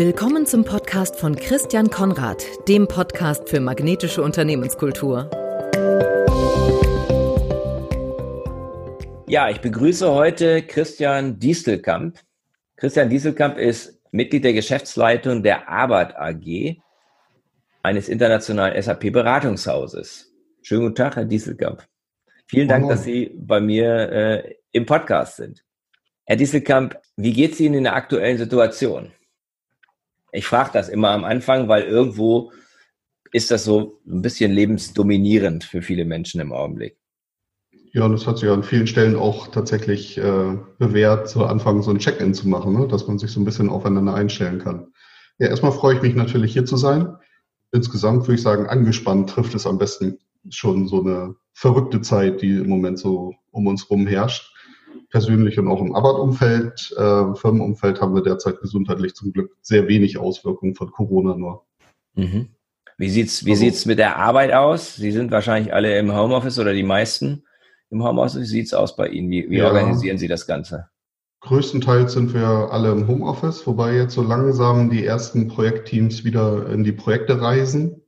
[0.00, 5.28] Willkommen zum Podcast von Christian Konrad, dem Podcast für magnetische Unternehmenskultur.
[9.28, 12.18] Ja, ich begrüße heute Christian Dieselkamp.
[12.76, 16.76] Christian Dieselkamp ist Mitglied der Geschäftsleitung der Arbeit AG,
[17.82, 20.32] eines internationalen SAP-Beratungshauses.
[20.62, 21.86] Schönen guten Tag, Herr Dieselkamp.
[22.46, 25.62] Vielen Dank, dass Sie bei mir äh, im Podcast sind.
[26.24, 29.12] Herr Dieselkamp, wie geht es Ihnen in der aktuellen Situation?
[30.32, 32.52] Ich frage das immer am Anfang, weil irgendwo
[33.32, 36.96] ist das so ein bisschen lebensdominierend für viele Menschen im Augenblick.
[37.92, 41.98] Ja, das hat sich an vielen Stellen auch tatsächlich äh, bewährt, zu Anfang so ein
[41.98, 42.86] Check-in zu machen, ne?
[42.86, 44.92] dass man sich so ein bisschen aufeinander einstellen kann.
[45.38, 47.16] Ja, erstmal freue ich mich natürlich hier zu sein.
[47.72, 50.18] Insgesamt würde ich sagen, angespannt trifft es am besten
[50.50, 54.52] schon so eine verrückte Zeit, die im Moment so um uns rum herrscht
[55.10, 60.18] persönlich und auch im Arbeitsumfeld, äh, Firmenumfeld haben wir derzeit gesundheitlich zum Glück sehr wenig
[60.18, 61.64] Auswirkungen von Corona nur.
[62.14, 62.50] Mhm.
[62.96, 64.96] Wie sieht's, wie also, sieht's mit der Arbeit aus?
[64.96, 67.44] Sie sind wahrscheinlich alle im Homeoffice oder die meisten
[67.90, 68.40] im Homeoffice.
[68.40, 69.30] Wie sieht's aus bei Ihnen?
[69.30, 70.88] Wie, wie ja, organisieren Sie das Ganze?
[71.40, 76.84] Größtenteils sind wir alle im Homeoffice, wobei jetzt so langsam die ersten Projektteams wieder in
[76.84, 78.02] die Projekte reisen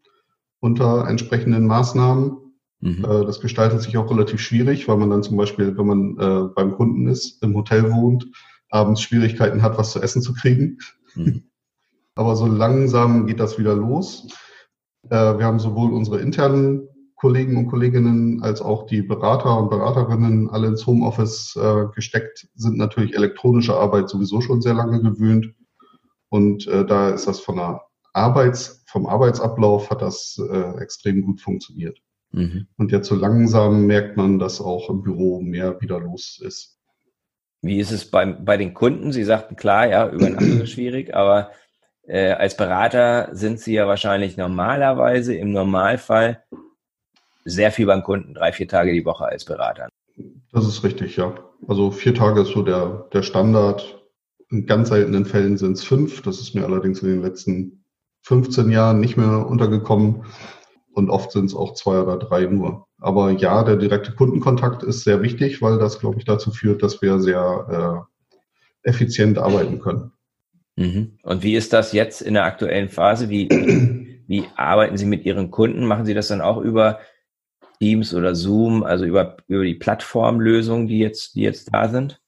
[0.61, 2.37] unter entsprechenden Maßnahmen.
[2.83, 3.05] Mhm.
[3.05, 6.49] Äh, das gestaltet sich auch relativ schwierig, weil man dann zum Beispiel, wenn man äh,
[6.55, 8.27] beim Kunden ist, im Hotel wohnt,
[8.71, 10.79] abends Schwierigkeiten hat, was zu essen zu kriegen.
[11.15, 11.45] Mhm.
[12.15, 14.27] Aber so langsam geht das wieder los.
[15.09, 20.51] Äh, wir haben sowohl unsere internen Kollegen und Kolleginnen als auch die Berater und Beraterinnen
[20.51, 25.55] alle ins Homeoffice äh, gesteckt, sind natürlich elektronische Arbeit sowieso schon sehr lange gewöhnt.
[26.31, 31.41] Und äh, da ist das von der Arbeits, vom Arbeitsablauf hat das äh, extrem gut
[31.41, 32.03] funktioniert.
[32.33, 32.67] Mhm.
[32.77, 36.79] Und jetzt so langsam merkt man, dass auch im Büro mehr wieder los ist.
[37.61, 39.13] Wie ist es bei, bei den Kunden?
[39.13, 41.51] Sie sagten klar, ja, Übernachtung ist schwierig, aber
[42.03, 46.43] äh, als Berater sind Sie ja wahrscheinlich normalerweise im Normalfall
[47.45, 49.89] sehr viel beim Kunden, drei, vier Tage die Woche als Berater.
[50.53, 51.35] Das ist richtig, ja.
[51.69, 54.03] Also vier Tage ist so der, der Standard.
[54.51, 56.23] In ganz seltenen Fällen sind es fünf.
[56.23, 57.85] Das ist mir allerdings in den letzten
[58.23, 60.25] 15 Jahren nicht mehr untergekommen
[60.93, 62.87] und oft sind es auch zwei oder drei nur.
[62.99, 67.03] Aber ja, der direkte Kundenkontakt ist sehr wichtig, weil das, glaube ich, dazu führt, dass
[67.03, 68.07] wir sehr
[68.85, 70.13] äh, effizient arbeiten können.
[70.77, 71.19] Mhm.
[71.23, 73.29] Und wie ist das jetzt in der aktuellen Phase?
[73.29, 73.49] Wie,
[74.27, 75.87] wie arbeiten Sie mit Ihren Kunden?
[75.87, 77.01] Machen Sie das dann auch über
[77.81, 82.21] Teams oder Zoom, also über, über die Plattformlösungen, die jetzt, die jetzt da sind?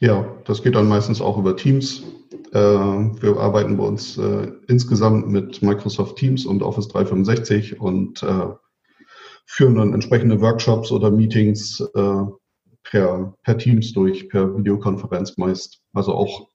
[0.00, 2.02] Ja, das geht dann meistens auch über Teams.
[2.52, 8.46] Äh, wir arbeiten bei uns äh, insgesamt mit Microsoft Teams und Office 365 und äh,
[9.46, 11.82] führen dann entsprechende Workshops oder Meetings
[12.84, 15.82] per, per Teams durch, per Videokonferenz meist.
[15.92, 16.48] Also auch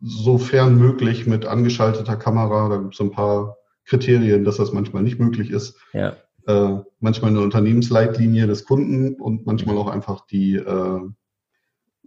[0.00, 2.68] sofern möglich mit angeschalteter Kamera.
[2.68, 5.78] Da gibt es ein paar Kriterien, dass das manchmal nicht möglich ist.
[5.92, 6.16] Ja.
[6.46, 11.00] Äh, manchmal eine Unternehmensleitlinie des Kunden und manchmal auch einfach die, äh,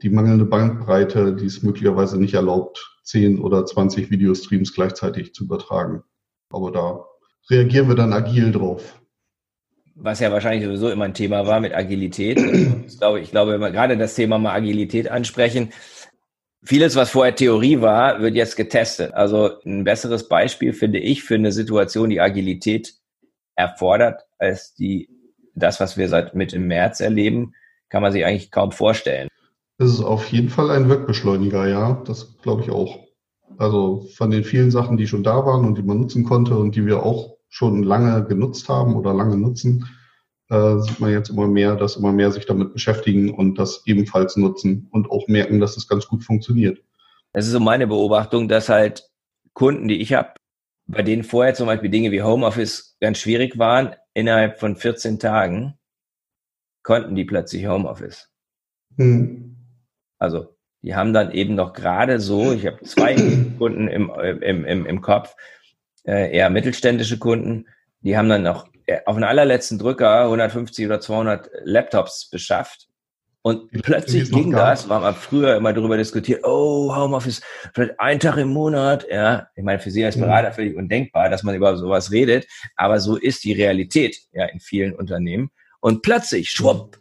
[0.03, 6.03] die mangelnde Bandbreite, die es möglicherweise nicht erlaubt, 10 oder 20 Videostreams gleichzeitig zu übertragen.
[6.50, 7.06] Aber da
[7.50, 9.00] reagieren wir dann agil drauf.
[9.96, 12.38] Was ja wahrscheinlich sowieso immer ein Thema war mit Agilität.
[12.86, 15.72] Ich glaube, ich glaube, wenn wir gerade das Thema mal Agilität ansprechen,
[16.63, 19.13] vieles, was vorher Theorie war, wird jetzt getestet.
[19.13, 22.94] Also ein besseres Beispiel finde ich für eine Situation, die Agilität
[23.56, 25.09] erfordert, als die,
[25.56, 27.53] das, was wir seit Mitte März erleben,
[27.90, 29.30] kann man sich eigentlich kaum vorstellen.
[29.83, 32.01] Es ist auf jeden Fall ein Wirkbeschleuniger, ja.
[32.05, 32.99] Das glaube ich auch.
[33.57, 36.75] Also von den vielen Sachen, die schon da waren und die man nutzen konnte und
[36.75, 39.85] die wir auch schon lange genutzt haben oder lange nutzen,
[40.49, 44.38] äh, sieht man jetzt immer mehr, dass immer mehr sich damit beschäftigen und das ebenfalls
[44.38, 46.79] nutzen und auch merken, dass es ganz gut funktioniert.
[47.33, 49.09] Das ist so meine Beobachtung, dass halt
[49.53, 50.33] Kunden, die ich habe,
[50.88, 55.77] bei denen vorher zum Beispiel Dinge wie Homeoffice ganz schwierig waren, innerhalb von 14 Tagen
[56.83, 58.29] konnten die plötzlich Homeoffice.
[58.97, 59.53] Hm.
[60.23, 63.15] Also die haben dann eben noch gerade so, ich habe zwei
[63.57, 64.09] Kunden im,
[64.42, 65.36] im, im, im Kopf,
[66.06, 67.68] äh, eher mittelständische Kunden,
[68.00, 72.88] die haben dann noch äh, auf den allerletzten Drücker 150 oder 200 Laptops beschafft.
[73.42, 77.42] Und plötzlich ging das, war man früher immer darüber diskutiert, oh, Homeoffice,
[77.74, 79.48] vielleicht ein Tag im Monat, ja.
[79.57, 80.53] Ich meine, für Sie als Berater mhm.
[80.53, 84.95] völlig undenkbar, dass man über sowas redet, aber so ist die Realität, ja, in vielen
[84.95, 85.51] Unternehmen.
[85.81, 86.98] Und plötzlich, schwupp,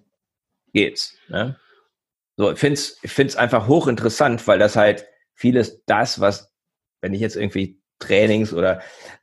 [0.72, 1.56] geht's, ne?
[2.36, 6.52] So, ich finde es ich find's einfach hochinteressant, weil das halt vieles das, was,
[7.00, 8.80] wenn ich jetzt irgendwie Trainings oder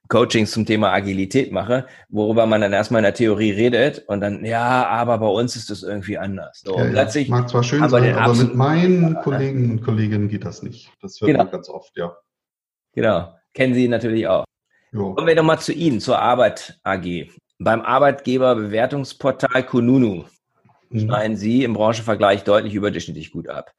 [0.09, 4.43] Coachings zum Thema Agilität mache, worüber man dann erstmal in der Theorie redet und dann,
[4.43, 6.61] ja, aber bei uns ist das irgendwie anders.
[6.63, 7.35] So, ja, plötzlich ja.
[7.35, 10.91] Mag zwar schön sein, aber mit meinen Kollegen und Kolleginnen geht das nicht.
[11.01, 11.43] Das hört genau.
[11.43, 12.17] man ganz oft, ja.
[12.93, 13.35] Genau.
[13.53, 14.45] Kennen Sie natürlich auch.
[14.91, 15.13] Jo.
[15.13, 17.29] Kommen wir nochmal zu Ihnen, zur Arbeit AG.
[17.59, 20.25] Beim Arbeitgeberbewertungsportal Kununu
[20.89, 20.99] mhm.
[20.99, 23.73] schneiden Sie im Branchenvergleich deutlich überdurchschnittlich gut ab.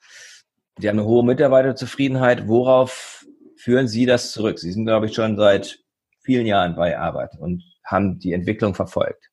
[0.79, 2.49] Sie haben eine hohe Mitarbeiterzufriedenheit.
[2.49, 3.25] Worauf
[3.57, 4.59] führen Sie das zurück?
[4.59, 5.81] Sie sind, glaube ich, schon seit
[6.21, 9.31] vielen Jahren bei Arbeit und haben die Entwicklung verfolgt.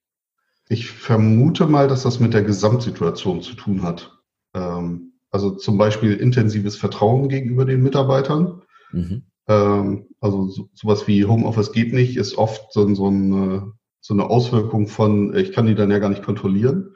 [0.70, 4.12] Ich vermute mal, dass das mit der Gesamtsituation zu tun hat.
[4.54, 8.62] Ähm, also zum Beispiel intensives Vertrauen gegenüber den Mitarbeitern.
[8.92, 9.24] Mhm.
[9.48, 14.30] Ähm, also so, sowas wie Homeoffice geht nicht, ist oft so, so, eine, so eine
[14.30, 16.96] Auswirkung von, ich kann die dann ja gar nicht kontrollieren.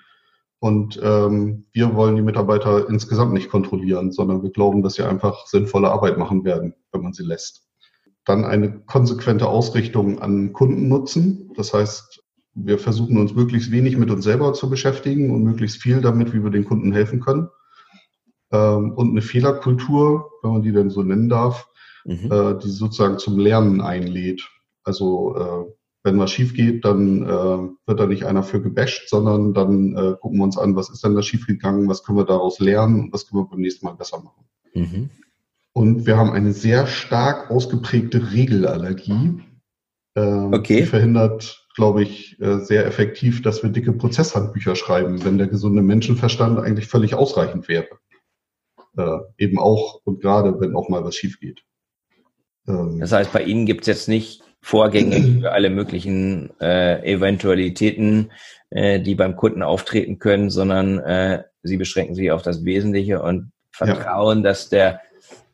[0.62, 5.48] Und ähm, wir wollen die Mitarbeiter insgesamt nicht kontrollieren, sondern wir glauben, dass sie einfach
[5.48, 7.68] sinnvolle Arbeit machen werden, wenn man sie lässt.
[8.26, 11.52] Dann eine konsequente Ausrichtung an Kundennutzen.
[11.56, 12.24] Das heißt,
[12.54, 16.44] wir versuchen uns möglichst wenig mit uns selber zu beschäftigen und möglichst viel damit, wie
[16.44, 17.50] wir den Kunden helfen können.
[18.52, 21.70] Ähm, und eine Fehlerkultur, wenn man die denn so nennen darf,
[22.06, 22.32] mhm.
[22.32, 24.48] äh, die sozusagen zum Lernen einlädt.
[24.84, 29.54] Also äh, wenn was schief geht, dann äh, wird da nicht einer für gebasht, sondern
[29.54, 32.26] dann äh, gucken wir uns an, was ist denn da schief gegangen, was können wir
[32.26, 34.46] daraus lernen und was können wir beim nächsten Mal besser machen.
[34.74, 35.10] Mhm.
[35.74, 39.42] Und wir haben eine sehr stark ausgeprägte Regelallergie.
[40.16, 40.82] Äh, okay.
[40.82, 45.82] Die verhindert, glaube ich, äh, sehr effektiv, dass wir dicke Prozesshandbücher schreiben, wenn der gesunde
[45.82, 47.88] Menschenverstand eigentlich völlig ausreichend wäre.
[48.98, 51.64] Äh, eben auch und gerade, wenn auch mal was schief geht.
[52.68, 58.32] Ähm, das heißt, bei Ihnen gibt es jetzt nicht Vorgänge für alle möglichen äh, Eventualitäten,
[58.70, 63.52] äh, die beim Kunden auftreten können, sondern äh, Sie beschränken sich auf das Wesentliche und
[63.72, 64.44] vertrauen, ja.
[64.46, 65.02] dass der,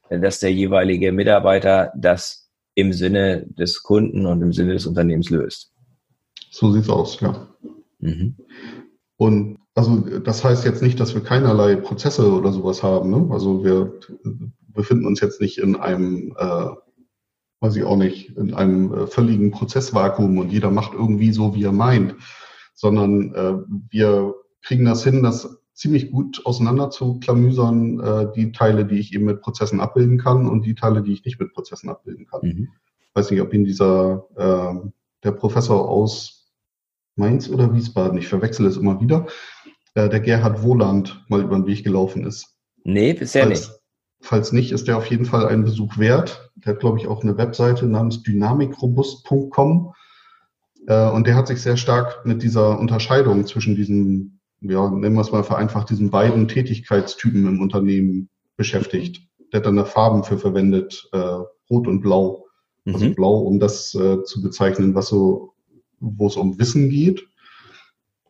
[0.09, 5.73] dass der jeweilige Mitarbeiter das im Sinne des Kunden und im Sinne des Unternehmens löst.
[6.49, 7.47] So sieht's aus, ja.
[7.99, 8.37] Mhm.
[9.17, 13.09] Und also das heißt jetzt nicht, dass wir keinerlei Prozesse oder sowas haben.
[13.09, 13.27] Ne?
[13.31, 13.99] Also wir
[14.73, 16.67] befinden uns jetzt nicht in einem äh,
[17.59, 21.63] weiß ich auch nicht, in einem äh, völligen Prozessvakuum und jeder macht irgendwie so, wie
[21.63, 22.15] er meint,
[22.73, 23.53] sondern äh,
[23.89, 29.13] wir kriegen das hin, das ziemlich gut auseinander zu klamüsern, äh, die Teile, die ich
[29.13, 32.41] eben mit Prozessen abbilden kann und die Teile, die ich nicht mit Prozessen abbilden kann.
[32.43, 32.69] Mhm.
[33.13, 34.89] Weiß nicht, ob Ihnen dieser, äh,
[35.23, 36.51] der Professor aus
[37.15, 39.27] Mainz oder Wiesbaden, ich verwechsel es immer wieder,
[39.95, 42.55] äh, der Gerhard Wohland mal über den Weg gelaufen ist.
[42.83, 43.76] Nee, bisher Als, nicht.
[44.19, 46.51] Falls nicht, ist der auf jeden Fall einen Besuch wert.
[46.55, 49.93] Der hat, glaube ich, auch eine Webseite namens dynamikrobust.com.
[50.87, 55.21] Äh, und der hat sich sehr stark mit dieser Unterscheidung zwischen diesen, ja, nennen wir
[55.21, 59.27] es mal vereinfacht, diesen beiden Tätigkeitstypen im Unternehmen beschäftigt.
[59.53, 62.45] Der hat dann da Farben für verwendet, äh, Rot und Blau.
[62.85, 63.15] Also mhm.
[63.15, 65.53] Blau, um das äh, zu bezeichnen, was so,
[65.99, 67.27] wo es um Wissen geht.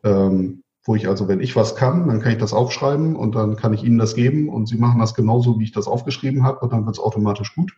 [0.04, 3.56] Ähm, wo ich also, wenn ich was kann, dann kann ich das aufschreiben und dann
[3.56, 6.60] kann ich Ihnen das geben und Sie machen das genauso, wie ich das aufgeschrieben habe
[6.60, 7.72] und dann wird es automatisch gut.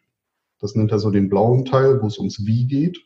[0.60, 3.00] Das nennt er so den blauen Teil, wo es ums Wie geht.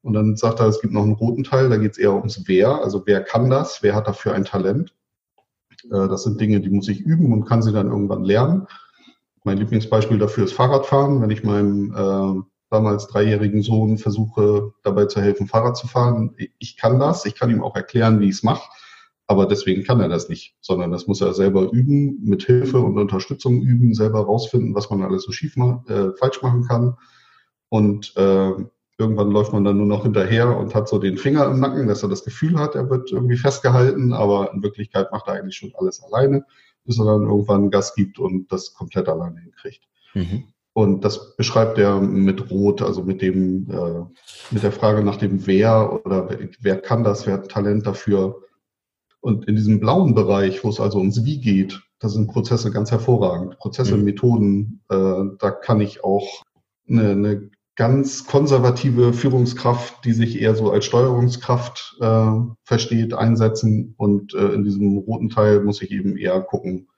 [0.00, 2.44] Und dann sagt er, es gibt noch einen roten Teil, da geht es eher ums
[2.46, 2.84] Wer.
[2.84, 3.82] Also wer kann das?
[3.82, 4.94] Wer hat dafür ein Talent?
[5.86, 8.68] Äh, das sind Dinge, die muss ich üben und kann sie dann irgendwann lernen.
[9.42, 11.20] Mein Lieblingsbeispiel dafür ist Fahrradfahren.
[11.20, 16.76] Wenn ich meinem äh, damals dreijährigen Sohn versuche, dabei zu helfen, Fahrrad zu fahren, ich
[16.76, 17.24] kann das.
[17.24, 18.62] Ich kann ihm auch erklären, wie ich es mache.
[19.26, 22.98] Aber deswegen kann er das nicht, sondern das muss er selber üben, mit Hilfe und
[22.98, 26.96] Unterstützung üben, selber rausfinden, was man alles so schief ma äh, falsch machen kann.
[27.68, 28.52] Und äh,
[28.98, 32.02] irgendwann läuft man dann nur noch hinterher und hat so den Finger im Nacken, dass
[32.02, 35.72] er das Gefühl hat, er wird irgendwie festgehalten, aber in Wirklichkeit macht er eigentlich schon
[35.76, 36.44] alles alleine,
[36.84, 39.88] bis er dann irgendwann Gas gibt und das komplett alleine hinkriegt.
[40.14, 40.44] Mhm.
[40.74, 44.04] Und das beschreibt er mit Rot, also mit dem, äh,
[44.50, 48.40] mit der Frage nach dem Wer oder wer, wer kann das, wer hat Talent dafür,
[49.22, 52.90] und in diesem blauen Bereich, wo es also ums Wie geht, da sind Prozesse ganz
[52.90, 53.56] hervorragend.
[53.58, 54.04] Prozesse, mhm.
[54.04, 56.42] Methoden, äh, da kann ich auch
[56.88, 62.32] eine, eine ganz konservative Führungskraft, die sich eher so als Steuerungskraft äh,
[62.64, 63.94] versteht, einsetzen.
[63.96, 66.88] Und äh, in diesem roten Teil muss ich eben eher gucken,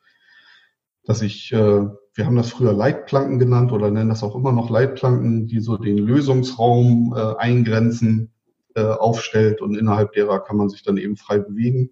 [1.04, 4.71] dass ich, äh, wir haben das früher Leitplanken genannt oder nennen das auch immer noch
[4.71, 8.33] Leitplanken, die so den Lösungsraum äh, eingrenzen,
[8.75, 11.90] äh, aufstellt und innerhalb derer kann man sich dann eben frei bewegen.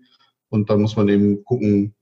[0.52, 1.94] Und dann muss man eben gucken,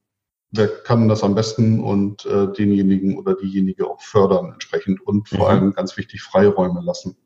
[0.50, 5.38] wer kann das am besten und äh, denjenigen oder diejenige auch fördern entsprechend und vor
[5.38, 5.45] mhm.
[5.45, 7.16] allem ganz wichtig Freiräume lassen.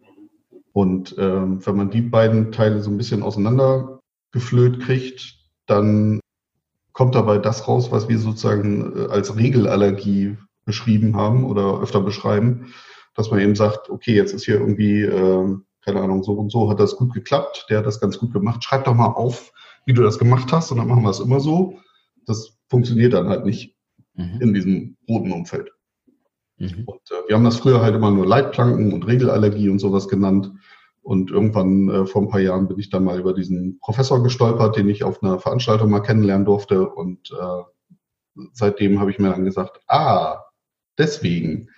[0.73, 6.21] Und ähm, wenn man die beiden Teile so ein bisschen auseinandergeflöht kriegt, dann
[6.93, 12.75] kommt dabei das raus, was wir sozusagen äh, als Regelallergie beschrieben haben oder öfter beschreiben,
[13.15, 16.69] dass man eben sagt, okay, jetzt ist hier irgendwie, äh, keine Ahnung, so und so
[16.69, 19.53] hat das gut geklappt, der hat das ganz gut gemacht, schreib doch mal auf,
[19.85, 21.79] wie du das gemacht hast und dann machen wir es immer so.
[22.27, 23.77] Das funktioniert dann halt nicht
[24.15, 24.41] mhm.
[24.41, 25.71] in diesem roten Umfeld.
[26.59, 26.85] Mhm.
[26.87, 30.53] Und äh, wir haben das früher halt immer nur Leitplanken und Regelallergie und sowas genannt.
[31.03, 34.77] Und irgendwann äh, vor ein paar Jahren bin ich dann mal über diesen Professor gestolpert,
[34.77, 36.89] den ich auf einer Veranstaltung mal kennenlernen durfte.
[36.89, 40.45] Und äh, seitdem habe ich mir dann gesagt, ah,
[40.97, 41.69] deswegen.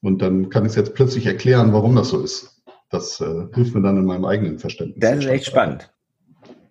[0.00, 2.62] Und dann kann ich es jetzt plötzlich erklären, warum das so ist.
[2.90, 5.00] Das äh, hilft mir dann in meinem eigenen Verständnis.
[5.00, 5.93] Das ist echt spannend.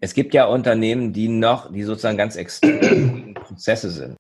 [0.04, 4.18] Es gibt ja Unternehmen, die noch, die sozusagen ganz extrem Prozesse sind.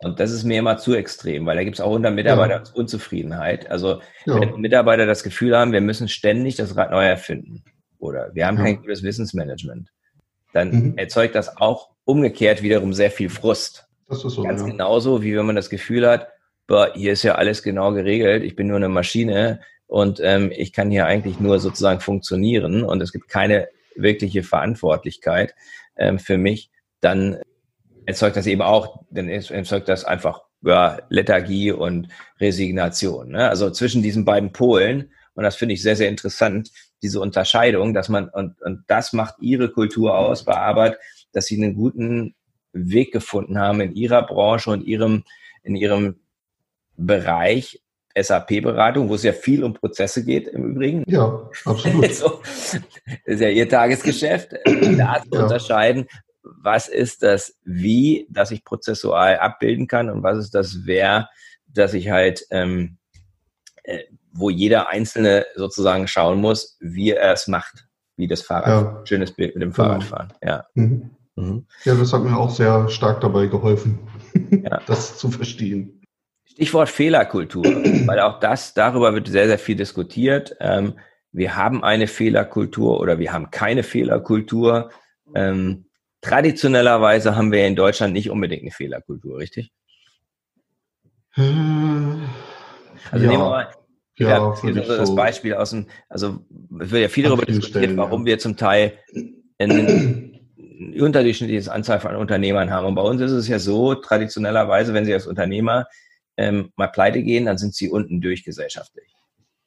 [0.00, 2.72] Und das ist mir immer zu extrem, weil da gibt es auch unter Mitarbeitern ja.
[2.74, 3.70] Unzufriedenheit.
[3.70, 4.38] Also ja.
[4.38, 7.64] wenn Mitarbeiter das Gefühl haben, wir müssen ständig das Rad neu erfinden
[7.98, 8.64] oder wir haben ja.
[8.64, 9.88] kein gutes Wissensmanagement,
[10.52, 10.98] dann mhm.
[10.98, 13.86] erzeugt das auch umgekehrt wiederum sehr viel Frust.
[14.10, 14.66] Das ist so, Ganz ja.
[14.66, 16.28] genauso, wie wenn man das Gefühl hat,
[16.66, 20.74] boah, hier ist ja alles genau geregelt, ich bin nur eine Maschine und ähm, ich
[20.74, 25.54] kann hier eigentlich nur sozusagen funktionieren und es gibt keine wirkliche Verantwortlichkeit
[25.96, 26.70] ähm, für mich,
[27.00, 27.38] dann
[28.06, 32.08] erzeugt das eben auch, dann erzeugt das einfach ja, Lethargie und
[32.40, 33.32] Resignation.
[33.32, 33.48] Ne?
[33.48, 36.70] Also zwischen diesen beiden Polen, und das finde ich sehr, sehr interessant,
[37.02, 40.98] diese Unterscheidung, dass man, und, und das macht ihre Kultur aus bei Arbeit,
[41.32, 42.34] dass sie einen guten
[42.72, 45.24] Weg gefunden haben in ihrer Branche und ihrem,
[45.62, 46.20] in ihrem
[46.96, 47.82] Bereich
[48.16, 51.04] SAP-Beratung, wo es ja viel um Prozesse geht im Übrigen.
[51.06, 52.14] Ja, absolut.
[52.14, 52.80] so, das
[53.24, 55.42] ist ja ihr Tagesgeschäft, da zu ja.
[55.42, 56.06] unterscheiden,
[56.42, 61.28] was ist das Wie, das ich prozessual abbilden kann und was ist das Wer,
[61.66, 62.98] dass ich halt, ähm,
[63.82, 68.68] äh, wo jeder Einzelne sozusagen schauen muss, wie er es macht, wie das Fahrrad.
[68.68, 69.06] Ja.
[69.06, 69.88] Schönes Bild mit dem genau.
[69.88, 70.64] Fahrradfahren, ja.
[70.74, 71.10] Mhm.
[71.36, 71.66] Mhm.
[71.84, 73.98] Ja, das hat mir auch sehr stark dabei geholfen,
[74.50, 74.80] ja.
[74.86, 76.03] das zu verstehen.
[76.44, 77.64] Stichwort Fehlerkultur,
[78.06, 80.56] weil auch das, darüber wird sehr, sehr viel diskutiert.
[80.60, 80.94] Ähm,
[81.32, 84.90] wir haben eine Fehlerkultur oder wir haben keine Fehlerkultur.
[85.34, 85.86] Ähm,
[86.20, 89.72] traditionellerweise haben wir in Deutschland nicht unbedingt eine Fehlerkultur, richtig?
[91.30, 92.22] Hm,
[93.10, 93.30] also ja.
[93.30, 93.68] nehmen wir mal
[94.16, 96.38] ja, also das so Beispiel aus dem, also
[96.80, 98.26] es wird ja viel darüber diskutiert, warum ja.
[98.26, 98.92] wir zum Teil
[99.58, 100.40] ein
[100.98, 102.86] unterdurchschnittliches Anzahl von Unternehmern haben.
[102.86, 105.86] Und bei uns ist es ja so, traditionellerweise, wenn Sie als Unternehmer
[106.36, 109.14] ähm, mal pleite gehen, dann sind Sie unten durch gesellschaftlich.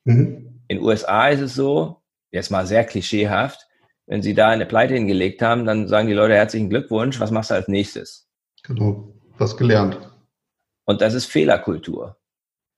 [0.05, 0.61] Mhm.
[0.67, 3.67] In USA ist es so, jetzt mal sehr klischeehaft,
[4.05, 7.51] wenn Sie da eine Pleite hingelegt haben, dann sagen die Leute herzlichen Glückwunsch, was machst
[7.51, 8.29] du als nächstes?
[8.63, 9.99] Genau, was gelernt.
[10.85, 12.17] Und das ist Fehlerkultur.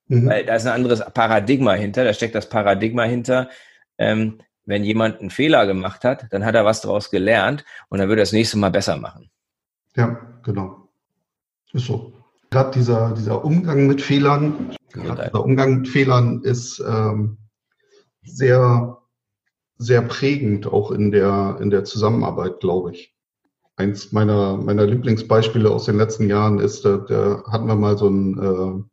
[0.08, 0.28] Mhm.
[0.28, 3.50] Weil da ist ein anderes Paradigma hinter, da steckt das Paradigma hinter,
[3.98, 8.08] ähm, wenn jemand einen Fehler gemacht hat, dann hat er was daraus gelernt und dann
[8.08, 9.32] wird er das nächste Mal besser machen.
[9.96, 10.90] Ja, genau.
[11.74, 12.14] Ist so.
[12.52, 17.38] Gerade dieser, dieser Umgang mit Fehlern, dieser Umgang mit Fehlern ist ähm,
[18.24, 19.00] sehr
[19.80, 23.16] sehr prägend auch in der, in der Zusammenarbeit, glaube ich.
[23.78, 28.08] Eins meiner, meiner Lieblingsbeispiele aus den letzten Jahren ist, da, da hatten wir mal so
[28.08, 28.84] einen, äh,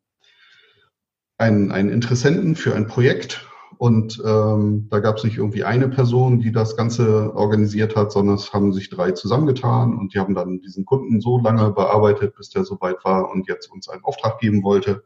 [1.38, 3.45] einen, einen Interessenten für ein Projekt
[3.78, 8.36] und ähm, da gab es nicht irgendwie eine Person, die das Ganze organisiert hat, sondern
[8.36, 12.50] es haben sich drei zusammengetan und die haben dann diesen Kunden so lange bearbeitet, bis
[12.50, 15.04] der so weit war und jetzt uns einen Auftrag geben wollte.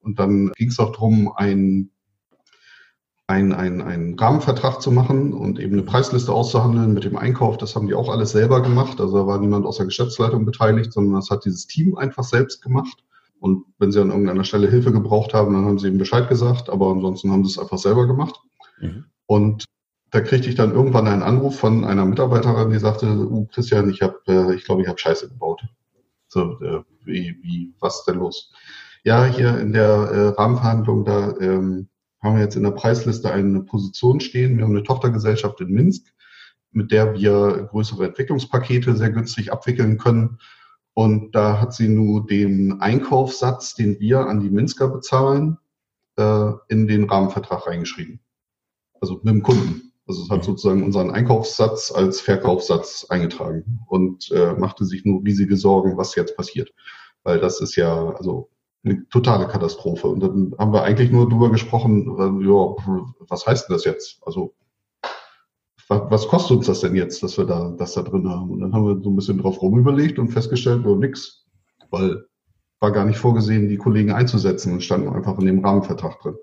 [0.00, 1.90] Und dann ging es auch darum, ein
[3.28, 7.58] einen, einen, einen Rahmenvertrag zu machen und eben eine Preisliste auszuhandeln mit dem Einkauf.
[7.58, 9.02] Das haben die auch alles selber gemacht.
[9.02, 12.62] Also da war niemand aus der Geschäftsleitung beteiligt, sondern das hat dieses Team einfach selbst
[12.62, 13.04] gemacht.
[13.40, 16.68] Und wenn sie an irgendeiner Stelle Hilfe gebraucht haben, dann haben sie eben Bescheid gesagt,
[16.68, 18.40] aber ansonsten haben sie es einfach selber gemacht.
[18.80, 19.04] Mhm.
[19.26, 19.64] Und
[20.10, 24.02] da kriegte ich dann irgendwann einen Anruf von einer Mitarbeiterin, die sagte, oh, Christian, ich
[24.02, 25.62] habe, äh, ich glaube, ich habe Scheiße gebaut.
[26.28, 28.52] So, äh, wie, wie, was ist denn los?
[29.04, 31.88] Ja, hier in der äh, Rahmenverhandlung, da ähm,
[32.22, 34.56] haben wir jetzt in der Preisliste eine Position stehen.
[34.56, 36.06] Wir haben eine Tochtergesellschaft in Minsk,
[36.72, 40.38] mit der wir größere Entwicklungspakete sehr günstig abwickeln können.
[40.98, 45.56] Und da hat sie nur den Einkaufssatz, den wir an die Minsker bezahlen,
[46.16, 48.18] äh, in den Rahmenvertrag reingeschrieben.
[49.00, 49.92] Also mit dem Kunden.
[50.08, 55.56] Also es hat sozusagen unseren Einkaufssatz als Verkaufssatz eingetragen und äh, machte sich nur riesige
[55.56, 56.74] Sorgen, was jetzt passiert.
[57.22, 58.50] Weil das ist ja, also
[58.82, 60.08] eine totale Katastrophe.
[60.08, 62.74] Und dann haben wir eigentlich nur drüber gesprochen, äh, ja,
[63.28, 64.18] was heißt denn das jetzt?
[64.26, 64.52] Also
[65.88, 68.50] was kostet uns das denn jetzt, dass wir da das da drin haben?
[68.50, 71.46] Und dann haben wir so ein bisschen drauf rumüberlegt und festgestellt, ja, nix,
[71.90, 72.24] weil
[72.80, 76.36] war gar nicht vorgesehen, die Kollegen einzusetzen und standen einfach in dem Rahmenvertrag drin.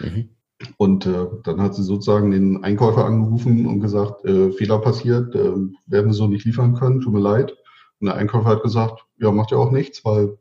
[0.00, 0.28] Mhm.
[0.76, 5.56] Und äh, dann hat sie sozusagen den Einkäufer angerufen und gesagt, äh, Fehler passiert, äh,
[5.86, 7.56] werden wir so nicht liefern können, tut mir leid.
[7.98, 10.38] Und der Einkäufer hat gesagt, ja, macht ja auch nichts, weil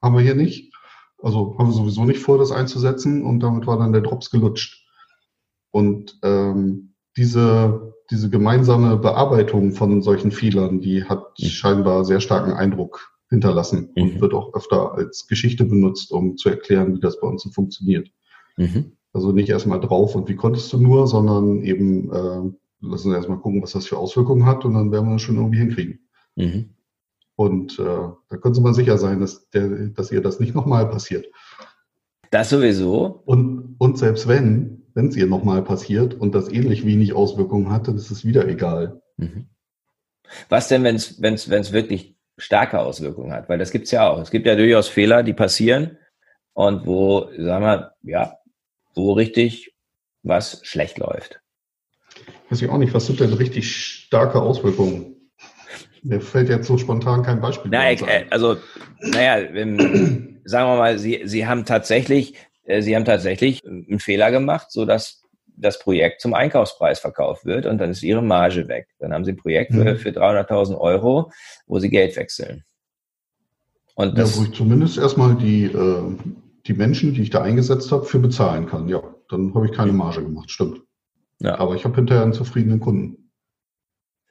[0.00, 0.72] haben wir hier nicht.
[1.20, 4.86] Also haben wir sowieso nicht vor, das einzusetzen und damit war dann der Drops gelutscht.
[5.72, 11.46] Und ähm, diese, diese gemeinsame Bearbeitung von solchen Fehlern, die hat mhm.
[11.46, 14.02] scheinbar sehr starken Eindruck hinterlassen mhm.
[14.02, 17.50] und wird auch öfter als Geschichte benutzt, um zu erklären, wie das bei uns so
[17.50, 18.08] funktioniert.
[18.56, 18.92] Mhm.
[19.12, 23.38] Also nicht erstmal drauf und wie konntest du nur, sondern eben äh, lass uns erstmal
[23.38, 25.98] gucken, was das für Auswirkungen hat und dann werden wir das schon irgendwie hinkriegen.
[26.36, 26.70] Mhm.
[27.34, 30.88] Und äh, da können Sie mal sicher sein, dass, der, dass ihr das nicht nochmal
[30.88, 31.26] passiert.
[32.30, 33.22] Das sowieso.
[33.24, 37.86] Und, und selbst wenn, wenn es ihr nochmal passiert und das ähnlich wenig Auswirkungen hat,
[37.86, 39.00] dann ist es wieder egal.
[39.16, 39.46] Mhm.
[40.48, 43.48] Was denn, wenn es wenn's, wenn's wirklich starke Auswirkungen hat?
[43.48, 44.20] Weil das gibt es ja auch.
[44.20, 45.98] Es gibt ja durchaus Fehler, die passieren
[46.52, 48.38] und wo, sagen wir, ja,
[48.96, 49.72] wo richtig
[50.24, 51.40] was schlecht läuft.
[52.50, 55.30] Weiß ich auch nicht, was sind denn richtig starke Auswirkungen?
[56.02, 57.70] Mir fällt jetzt so spontan kein Beispiel.
[57.70, 58.56] Naja, äh, also,
[58.98, 59.46] naja,
[60.44, 62.34] sagen wir mal, Sie, Sie haben tatsächlich,
[62.80, 65.22] Sie haben tatsächlich einen Fehler gemacht, so dass
[65.60, 68.88] das Projekt zum Einkaufspreis verkauft wird und dann ist Ihre Marge weg.
[68.98, 69.96] Dann haben Sie ein Projekt für, mhm.
[69.96, 71.32] für 300.000 Euro,
[71.66, 72.64] wo Sie Geld wechseln.
[73.94, 76.16] Und das, ja, wo ich zumindest erstmal die, äh,
[76.66, 78.88] die Menschen, die ich da eingesetzt habe, für bezahlen kann.
[78.88, 80.82] Ja, dann habe ich keine Marge gemacht, stimmt.
[81.40, 81.58] Ja.
[81.58, 83.30] Aber ich habe hinterher einen zufriedenen Kunden.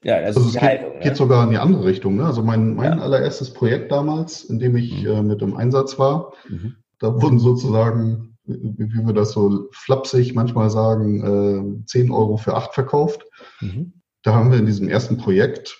[0.03, 0.99] Ja, das also ist es geht, Haltung, ne?
[0.99, 2.15] geht, sogar in die andere Richtung.
[2.15, 2.25] Ne?
[2.25, 3.03] Also mein, mein ja.
[3.03, 5.07] allererstes Projekt damals, in dem ich mhm.
[5.07, 6.77] äh, mit im Einsatz war, mhm.
[6.99, 12.73] Da wurden sozusagen, wie, wir das so flapsig manchmal sagen, äh, 10 Euro für 8
[12.73, 13.25] verkauft.
[13.61, 13.93] Mhm.
[14.23, 15.77] Da haben wir in diesem ersten Projekt,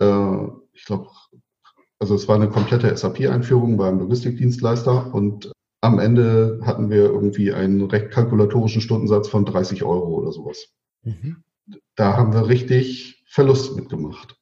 [0.00, 1.08] äh, ich glaube,
[1.98, 5.52] also es war eine komplette SAP-Einführung beim Logistikdienstleister und
[5.82, 10.68] am Ende hatten wir irgendwie einen recht kalkulatorischen Stundensatz von 30 Euro oder sowas.
[11.02, 11.42] Mhm.
[11.96, 14.36] Da haben wir richtig Verlust mitgemacht.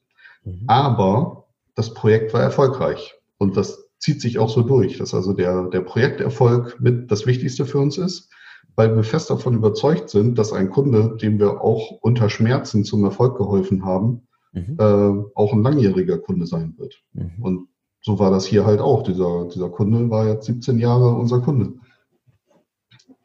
[0.44, 0.64] Mhm.
[0.66, 5.64] Aber das Projekt war erfolgreich und das zieht sich auch so durch, dass also der,
[5.68, 8.30] der Projekterfolg mit das Wichtigste für uns ist,
[8.76, 13.04] weil wir fest davon überzeugt sind, dass ein Kunde, dem wir auch unter Schmerzen zum
[13.04, 14.76] Erfolg geholfen haben, mhm.
[14.78, 17.02] äh, auch ein langjähriger Kunde sein wird.
[17.12, 17.42] Mhm.
[17.42, 17.68] Und
[18.02, 19.02] so war das hier halt auch.
[19.02, 21.74] Dieser, dieser Kunde war jetzt 17 Jahre unser Kunde.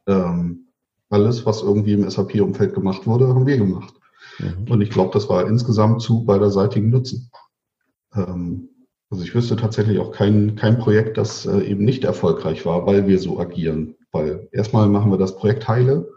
[0.07, 0.67] Ähm,
[1.09, 3.93] alles, was irgendwie im SAP-Umfeld gemacht wurde, haben wir gemacht.
[4.39, 4.71] Mhm.
[4.71, 7.29] Und ich glaube, das war insgesamt zu beiderseitigen Nutzen.
[8.15, 8.69] Ähm,
[9.13, 13.05] also ich wüsste tatsächlich auch kein, kein Projekt, das äh, eben nicht erfolgreich war, weil
[13.05, 13.93] wir so agieren.
[14.11, 16.09] Weil erstmal machen wir das Projekt heile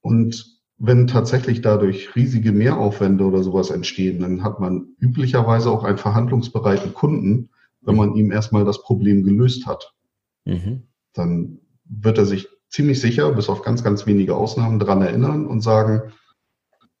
[0.00, 5.98] und wenn tatsächlich dadurch riesige Mehraufwände oder sowas entstehen, dann hat man üblicherweise auch einen
[5.98, 7.50] verhandlungsbereiten Kunden,
[7.82, 9.92] wenn man ihm erstmal das Problem gelöst hat.
[10.46, 10.84] Mhm.
[11.12, 15.60] Dann wird er sich ziemlich sicher, bis auf ganz, ganz wenige Ausnahmen, dran erinnern und
[15.60, 16.14] sagen,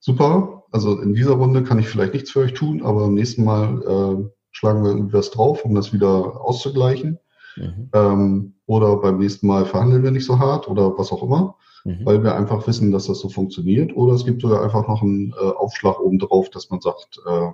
[0.00, 0.64] super.
[0.70, 3.82] Also in dieser Runde kann ich vielleicht nichts für euch tun, aber im nächsten Mal
[3.82, 7.18] äh, schlagen wir irgendwie was drauf, um das wieder auszugleichen.
[7.56, 7.90] Mhm.
[7.92, 12.04] Ähm, oder beim nächsten Mal verhandeln wir nicht so hart oder was auch immer, mhm.
[12.04, 13.94] weil wir einfach wissen, dass das so funktioniert.
[13.94, 17.50] Oder es gibt sogar einfach noch einen äh, Aufschlag oben drauf, dass man sagt, äh,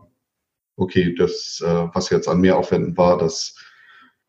[0.77, 3.57] okay, das, äh, was jetzt an Mehraufwänden war, das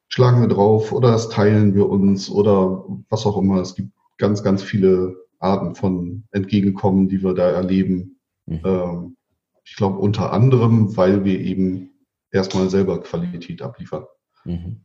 [0.07, 3.61] schlagen wir drauf oder das teilen wir uns oder was auch immer.
[3.61, 8.19] Es gibt ganz, ganz viele Arten von Entgegenkommen, die wir da erleben.
[8.45, 8.61] Mhm.
[8.63, 9.17] Ähm,
[9.63, 11.90] ich glaube unter anderem, weil wir eben
[12.31, 14.05] erstmal selber Qualität abliefern.
[14.45, 14.81] Mhm.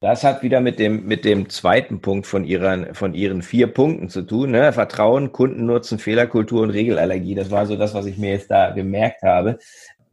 [0.00, 4.08] Das hat wieder mit dem, mit dem zweiten Punkt von ihren, von ihren vier Punkten
[4.08, 4.50] zu tun.
[4.50, 4.72] Ne?
[4.72, 7.36] Vertrauen, Kundennutzen, Fehlerkultur und Regelallergie.
[7.36, 9.58] Das war so das, was ich mir jetzt da gemerkt habe.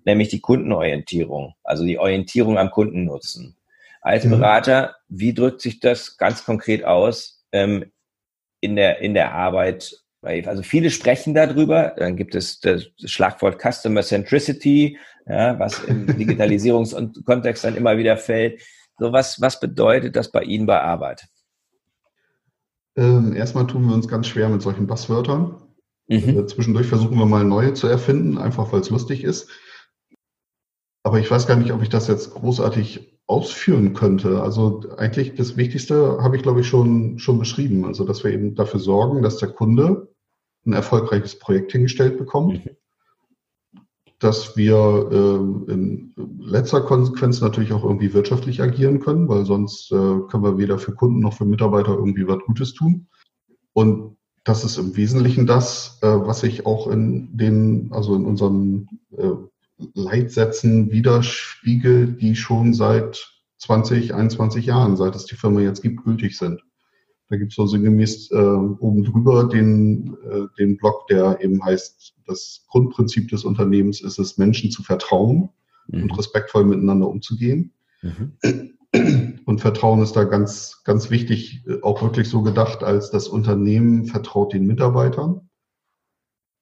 [0.05, 3.57] Nämlich die Kundenorientierung, also die Orientierung am Kundennutzen.
[4.01, 4.29] Als mhm.
[4.29, 7.91] Berater, wie drückt sich das ganz konkret aus ähm,
[8.61, 10.03] in der, in der Arbeit.
[10.21, 11.93] Also viele sprechen darüber.
[11.97, 18.61] Dann gibt es das Schlagwort Customer Centricity, ja, was im Digitalisierungskontext dann immer wieder fällt.
[18.97, 21.25] So was, was bedeutet das bei Ihnen bei Arbeit?
[22.97, 25.55] Ähm, erstmal tun wir uns ganz schwer mit solchen Basswörtern.
[26.07, 26.37] Mhm.
[26.37, 29.49] Äh, zwischendurch versuchen wir mal neue zu erfinden, einfach weil es lustig ist.
[31.03, 34.41] Aber ich weiß gar nicht, ob ich das jetzt großartig ausführen könnte.
[34.41, 37.85] Also eigentlich das Wichtigste habe ich, glaube ich, schon, schon beschrieben.
[37.85, 40.08] Also, dass wir eben dafür sorgen, dass der Kunde
[40.69, 42.65] ein erfolgreiches Projekt hingestellt bekommt.
[42.65, 42.71] Mhm.
[44.19, 44.75] Dass wir
[45.11, 50.57] äh, in letzter Konsequenz natürlich auch irgendwie wirtschaftlich agieren können, weil sonst äh, können wir
[50.57, 53.07] weder für Kunden noch für Mitarbeiter irgendwie was Gutes tun.
[53.73, 58.89] Und das ist im Wesentlichen das, äh, was ich auch in den, also in unseren
[59.15, 59.31] äh,
[59.93, 66.37] Leitsätzen widerspiegelt, die schon seit 20, 21 Jahren, seit es die Firma jetzt gibt, gültig
[66.37, 66.61] sind.
[67.29, 72.15] Da gibt es so sinngemäß äh, oben drüber den, äh, den Block, der eben heißt,
[72.25, 75.49] das Grundprinzip des Unternehmens ist es, Menschen zu vertrauen
[75.87, 76.03] mhm.
[76.03, 77.73] und respektvoll miteinander umzugehen.
[78.01, 78.33] Mhm.
[79.45, 84.53] Und Vertrauen ist da ganz, ganz wichtig, auch wirklich so gedacht, als das Unternehmen vertraut
[84.53, 85.49] den Mitarbeitern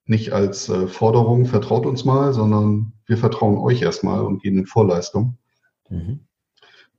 [0.07, 4.65] nicht als äh, Forderung, vertraut uns mal, sondern wir vertrauen euch erstmal und gehen in
[4.65, 5.37] Vorleistung.
[5.89, 6.26] Mhm.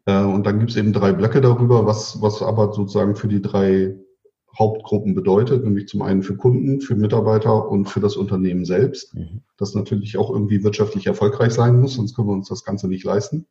[0.09, 3.43] Äh, und dann gibt es eben drei Blöcke darüber, was, was aber sozusagen für die
[3.43, 3.95] drei
[4.59, 9.43] Hauptgruppen bedeutet, nämlich zum einen für Kunden, für Mitarbeiter und für das Unternehmen selbst, mhm.
[9.59, 13.05] das natürlich auch irgendwie wirtschaftlich erfolgreich sein muss, sonst können wir uns das Ganze nicht
[13.05, 13.47] leisten.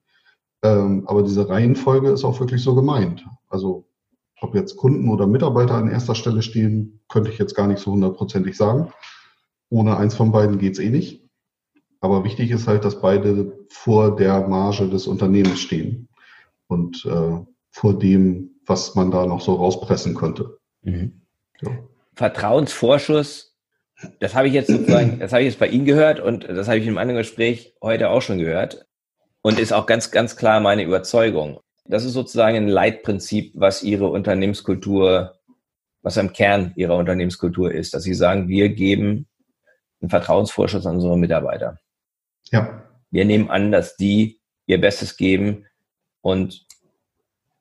[0.64, 3.24] Ähm, aber diese Reihenfolge ist auch wirklich so gemeint.
[3.48, 3.86] Also
[4.42, 7.92] ob jetzt Kunden oder Mitarbeiter an erster Stelle stehen, könnte ich jetzt gar nicht so
[7.92, 8.92] hundertprozentig sagen.
[9.70, 11.24] Ohne eins von beiden geht's eh nicht.
[12.02, 16.08] Aber wichtig ist halt, dass beide vor der Marge des Unternehmens stehen
[16.68, 20.58] und äh, vor dem, was man da noch so rauspressen könnte.
[20.82, 21.22] Mhm.
[21.62, 21.72] Ja.
[22.16, 23.56] Vertrauensvorschuss,
[24.20, 26.78] das habe ich jetzt sozusagen, das habe ich jetzt bei Ihnen gehört und das habe
[26.78, 28.86] ich in einem anderen Gespräch heute auch schon gehört
[29.42, 31.60] und ist auch ganz, ganz klar meine Überzeugung.
[31.86, 35.36] Das ist sozusagen ein Leitprinzip, was Ihre Unternehmenskultur,
[36.02, 39.28] was am Kern Ihrer Unternehmenskultur ist, dass Sie sagen, wir geben
[40.02, 41.80] einen Vertrauensvorschuss an unsere Mitarbeiter.
[42.52, 42.84] Ja.
[43.10, 45.67] Wir nehmen an, dass die ihr Bestes geben
[46.28, 46.66] und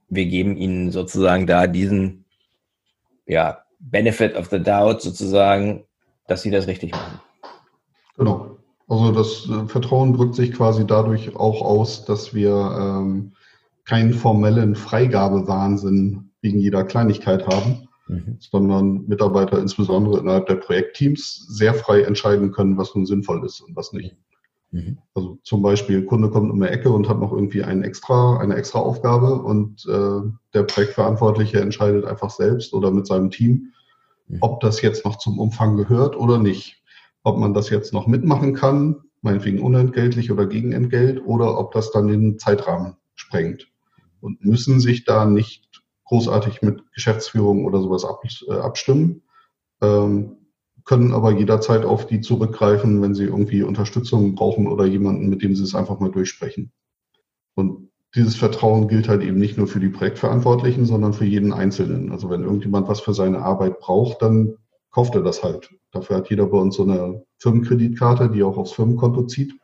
[0.08, 2.24] wir geben ihnen sozusagen da diesen
[3.24, 5.84] ja, Benefit of the Doubt sozusagen,
[6.26, 7.20] dass sie das richtig machen.
[8.16, 8.58] Genau.
[8.88, 13.34] Also das äh, Vertrauen drückt sich quasi dadurch auch aus, dass wir ähm,
[13.84, 18.36] keinen formellen Freigabewahnsinn wegen jeder Kleinigkeit haben, mhm.
[18.40, 23.76] sondern Mitarbeiter insbesondere innerhalb der Projektteams sehr frei entscheiden können, was nun sinnvoll ist und
[23.76, 24.16] was nicht.
[24.70, 24.98] Mhm.
[25.14, 28.56] Also zum Beispiel, Kunde kommt um eine Ecke und hat noch irgendwie einen extra, eine
[28.56, 33.72] extra Aufgabe und äh, der Projektverantwortliche entscheidet einfach selbst oder mit seinem Team,
[34.28, 34.38] mhm.
[34.40, 36.82] ob das jetzt noch zum Umfang gehört oder nicht.
[37.22, 41.90] Ob man das jetzt noch mitmachen kann, meinetwegen unentgeltlich oder gegen Entgelt, oder ob das
[41.90, 43.68] dann den Zeitrahmen sprengt.
[44.20, 49.22] Und müssen sich da nicht großartig mit Geschäftsführung oder sowas ab, äh, abstimmen.
[49.82, 50.45] Ähm,
[50.86, 55.54] können aber jederzeit auf die zurückgreifen, wenn sie irgendwie Unterstützung brauchen oder jemanden, mit dem
[55.54, 56.72] sie es einfach mal durchsprechen.
[57.54, 62.12] Und dieses Vertrauen gilt halt eben nicht nur für die Projektverantwortlichen, sondern für jeden Einzelnen.
[62.12, 64.56] Also wenn irgendjemand was für seine Arbeit braucht, dann
[64.90, 65.70] kauft er das halt.
[65.90, 69.54] Dafür hat jeder bei uns so eine Firmenkreditkarte, die auch aufs Firmenkonto zieht.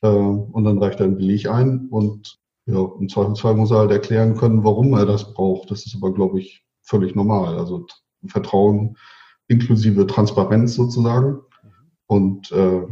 [0.00, 3.90] Äh, und dann reicht er einen Beleg ein und ja, im Zweifelsfall muss er halt
[3.90, 5.70] erklären können, warum er das braucht.
[5.70, 7.58] Das ist aber, glaube ich, völlig normal.
[7.58, 7.86] Also
[8.26, 8.96] Vertrauen
[9.48, 11.40] inklusive Transparenz sozusagen.
[12.06, 12.82] Und äh,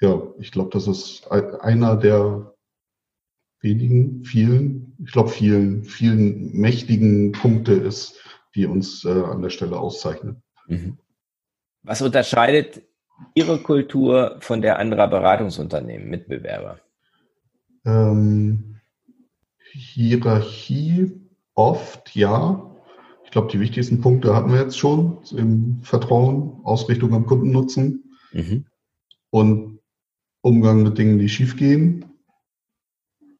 [0.00, 2.54] ja, ich glaube, das ist einer der
[3.60, 8.18] wenigen, vielen, ich glaube, vielen, vielen mächtigen Punkte ist,
[8.54, 10.42] die uns äh, an der Stelle auszeichnen.
[10.66, 10.98] Mhm.
[11.82, 12.82] Was unterscheidet
[13.34, 16.80] Ihre Kultur von der anderer Beratungsunternehmen, Mitbewerber?
[17.84, 18.80] Ähm,
[19.72, 21.12] Hierarchie
[21.54, 22.71] oft, ja.
[23.32, 28.66] Ich glaube, die wichtigsten Punkte hatten wir jetzt schon im Vertrauen, Ausrichtung am Kundennutzen mhm.
[29.30, 29.78] und
[30.42, 32.04] Umgang mit Dingen, die schiefgehen,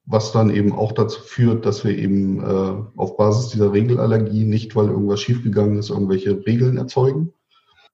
[0.06, 4.74] was dann eben auch dazu führt, dass wir eben äh, auf Basis dieser Regelallergie nicht,
[4.74, 7.34] weil irgendwas schiefgegangen ist, irgendwelche Regeln erzeugen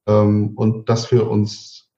[0.07, 1.89] ähm, und dass wir uns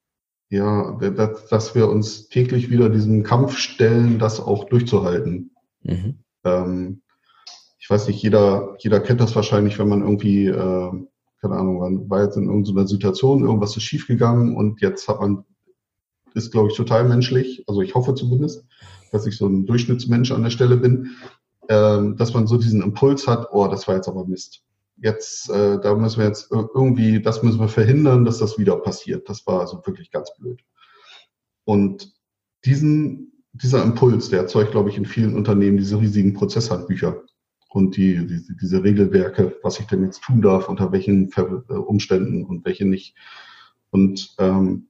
[0.49, 5.51] ja, dass, dass wir uns täglich wieder diesen Kampf stellen, das auch durchzuhalten.
[5.83, 6.21] Mhm.
[6.45, 7.03] Ähm,
[7.91, 10.93] ich weiß nicht, jeder, jeder kennt das wahrscheinlich, wenn man irgendwie, äh,
[11.41, 15.45] keine Ahnung, man war jetzt in irgendeiner Situation, irgendwas ist schiefgegangen und jetzt hat man,
[16.35, 18.65] ist glaube ich total menschlich, also ich hoffe zumindest,
[19.11, 21.17] dass ich so ein Durchschnittsmensch an der Stelle bin,
[21.67, 24.63] äh, dass man so diesen Impuls hat, oh, das war jetzt aber Mist.
[24.99, 29.29] Jetzt, äh, da müssen wir jetzt irgendwie, das müssen wir verhindern, dass das wieder passiert.
[29.29, 30.63] Das war also wirklich ganz blöd.
[31.65, 32.13] Und
[32.65, 37.25] diesen, dieser Impuls, der erzeugt, glaube ich, in vielen Unternehmen diese riesigen Prozesshandbücher
[37.71, 42.45] und die, die, diese Regelwerke, was ich denn jetzt tun darf, unter welchen äh, Umständen
[42.45, 43.17] und welche nicht.
[43.91, 44.89] Und ähm,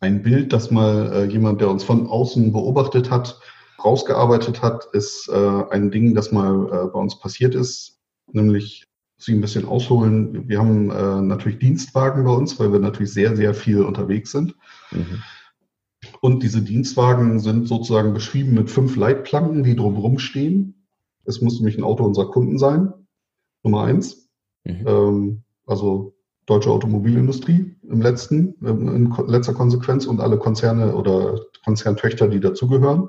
[0.00, 3.38] ein Bild, das mal äh, jemand, der uns von außen beobachtet hat,
[3.82, 8.00] rausgearbeitet hat, ist äh, ein Ding, das mal äh, bei uns passiert ist,
[8.32, 10.48] nämlich Sie ein bisschen ausholen.
[10.48, 14.54] Wir haben äh, natürlich Dienstwagen bei uns, weil wir natürlich sehr, sehr viel unterwegs sind.
[14.90, 15.22] Mhm.
[16.20, 20.73] Und diese Dienstwagen sind sozusagen beschrieben mit fünf Leitplanken, die drumherum stehen.
[21.24, 22.92] Es muss nämlich ein Auto unserer Kunden sein,
[23.62, 24.28] Nummer eins.
[24.64, 24.86] Mhm.
[24.86, 26.14] Ähm, also
[26.46, 33.08] deutsche Automobilindustrie im letzten, in letzter Konsequenz und alle Konzerne oder Konzerntöchter, die dazugehören.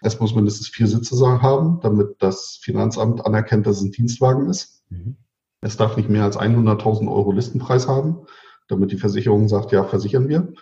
[0.00, 4.82] Es muss mindestens vier Sitze haben, damit das Finanzamt anerkennt, dass es ein Dienstwagen ist.
[4.90, 5.16] Mhm.
[5.60, 8.26] Es darf nicht mehr als 100.000 Euro Listenpreis haben,
[8.68, 10.52] damit die Versicherung sagt, ja, versichern wir.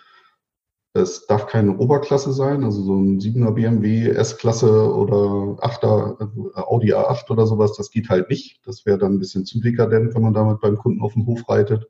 [0.95, 6.93] Es darf keine Oberklasse sein, also so ein 7er BMW S-Klasse oder 8er äh, Audi
[6.93, 8.59] A8 oder sowas, das geht halt nicht.
[8.65, 11.49] Das wäre dann ein bisschen zu dekadent, wenn man damit beim Kunden auf dem Hof
[11.49, 11.87] reitet.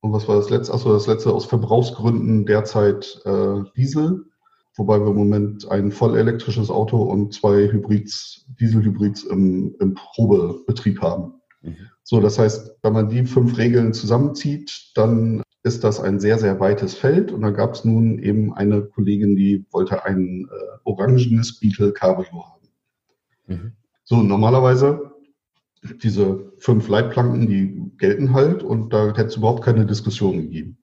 [0.00, 0.74] Und was war das letzte?
[0.74, 4.26] Achso, das letzte aus Verbrauchsgründen derzeit äh, Diesel.
[4.76, 11.00] wobei wir im Moment ein voll elektrisches Auto und zwei Hybrids, Dieselhybrids im, im Probebetrieb
[11.00, 11.40] haben.
[11.62, 11.76] Mhm.
[12.02, 16.60] So, das heißt, wenn man die fünf Regeln zusammenzieht, dann ist das ein sehr, sehr
[16.60, 17.32] weites Feld.
[17.32, 22.46] Und da gab es nun eben eine Kollegin, die wollte ein äh, orangenes Beetle Cabrio
[22.46, 22.68] haben.
[23.46, 23.72] Mhm.
[24.04, 25.10] So, normalerweise
[26.02, 30.78] diese fünf Leitplanken, die gelten halt und da hätte es überhaupt keine Diskussion gegeben.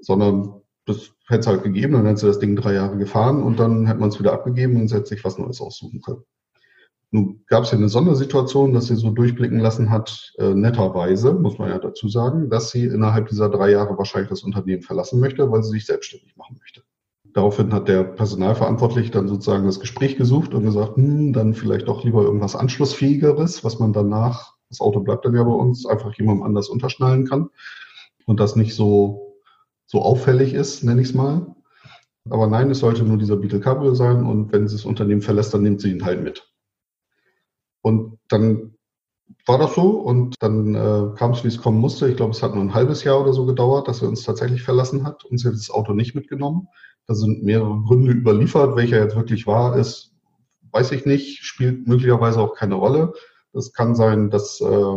[0.00, 3.58] Sondern das hätte es halt gegeben, dann hätte sie das Ding drei Jahre gefahren und
[3.58, 6.22] dann hätte man es wieder abgegeben und hätte sich was Neues aussuchen können.
[7.14, 11.58] Nun gab es ja eine Sondersituation, dass sie so durchblicken lassen hat, äh, netterweise, muss
[11.58, 15.48] man ja dazu sagen, dass sie innerhalb dieser drei Jahre wahrscheinlich das Unternehmen verlassen möchte,
[15.48, 16.82] weil sie sich selbstständig machen möchte.
[17.32, 22.02] Daraufhin hat der Personalverantwortliche dann sozusagen das Gespräch gesucht und gesagt, hm, dann vielleicht doch
[22.02, 26.42] lieber irgendwas Anschlussfähigeres, was man danach, das Auto bleibt dann ja bei uns, einfach jemandem
[26.42, 27.48] anders unterschnallen kann
[28.26, 29.38] und das nicht so
[29.86, 31.54] so auffällig ist, nenne ich es mal.
[32.28, 35.54] Aber nein, es sollte nur dieser Beetle Cabrio sein und wenn sie das Unternehmen verlässt,
[35.54, 36.50] dann nimmt sie ihn halt mit.
[37.84, 38.78] Und dann
[39.46, 42.08] war das so und dann äh, kam es, wie es kommen musste.
[42.08, 44.62] Ich glaube, es hat nur ein halbes Jahr oder so gedauert, dass er uns tatsächlich
[44.62, 46.68] verlassen hat und sie hat das Auto nicht mitgenommen.
[47.06, 48.74] Da sind mehrere Gründe überliefert.
[48.74, 50.12] Welcher jetzt wirklich wahr ist,
[50.72, 53.12] weiß ich nicht, spielt möglicherweise auch keine Rolle.
[53.52, 54.96] Das kann sein, dass äh,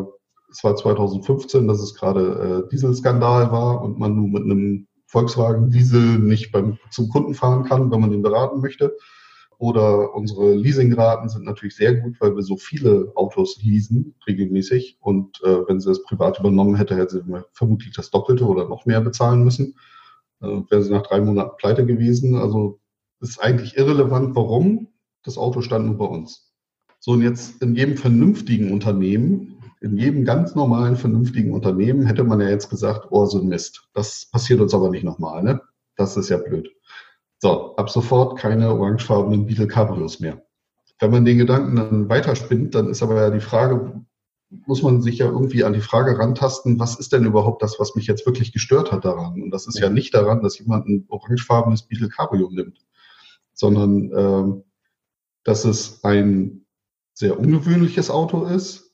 [0.49, 5.71] es war 2015, dass es gerade äh, Dieselskandal war und man nur mit einem Volkswagen
[5.71, 8.95] Diesel nicht beim, zum Kunden fahren kann, wenn man den beraten möchte.
[9.59, 14.97] Oder unsere Leasingraten sind natürlich sehr gut, weil wir so viele Autos leasen regelmäßig.
[14.99, 18.85] Und äh, wenn sie das privat übernommen hätte, hätte sie vermutlich das Doppelte oder noch
[18.85, 19.75] mehr bezahlen müssen.
[20.41, 22.35] Äh, wäre sie nach drei Monaten pleite gewesen.
[22.35, 22.79] Also
[23.19, 24.89] ist eigentlich irrelevant, warum.
[25.23, 26.53] Das Auto stand nur bei uns.
[26.99, 32.41] So, und jetzt in jedem vernünftigen Unternehmen in jedem ganz normalen, vernünftigen Unternehmen hätte man
[32.41, 33.87] ja jetzt gesagt, oh, so ein Mist.
[33.93, 35.61] Das passiert uns aber nicht nochmal, ne?
[35.95, 36.69] Das ist ja blöd.
[37.39, 40.43] So, ab sofort keine orangefarbenen Beetle Cabrios mehr.
[40.99, 44.03] Wenn man den Gedanken dann weiterspinnt, dann ist aber ja die Frage,
[44.49, 47.95] muss man sich ja irgendwie an die Frage rantasten, was ist denn überhaupt das, was
[47.95, 49.41] mich jetzt wirklich gestört hat daran?
[49.41, 52.79] Und das ist ja nicht daran, dass jemand ein orangefarbenes Beetle Cabrio nimmt,
[53.53, 54.63] sondern äh,
[55.43, 56.65] dass es ein
[57.13, 58.87] sehr ungewöhnliches Auto ist,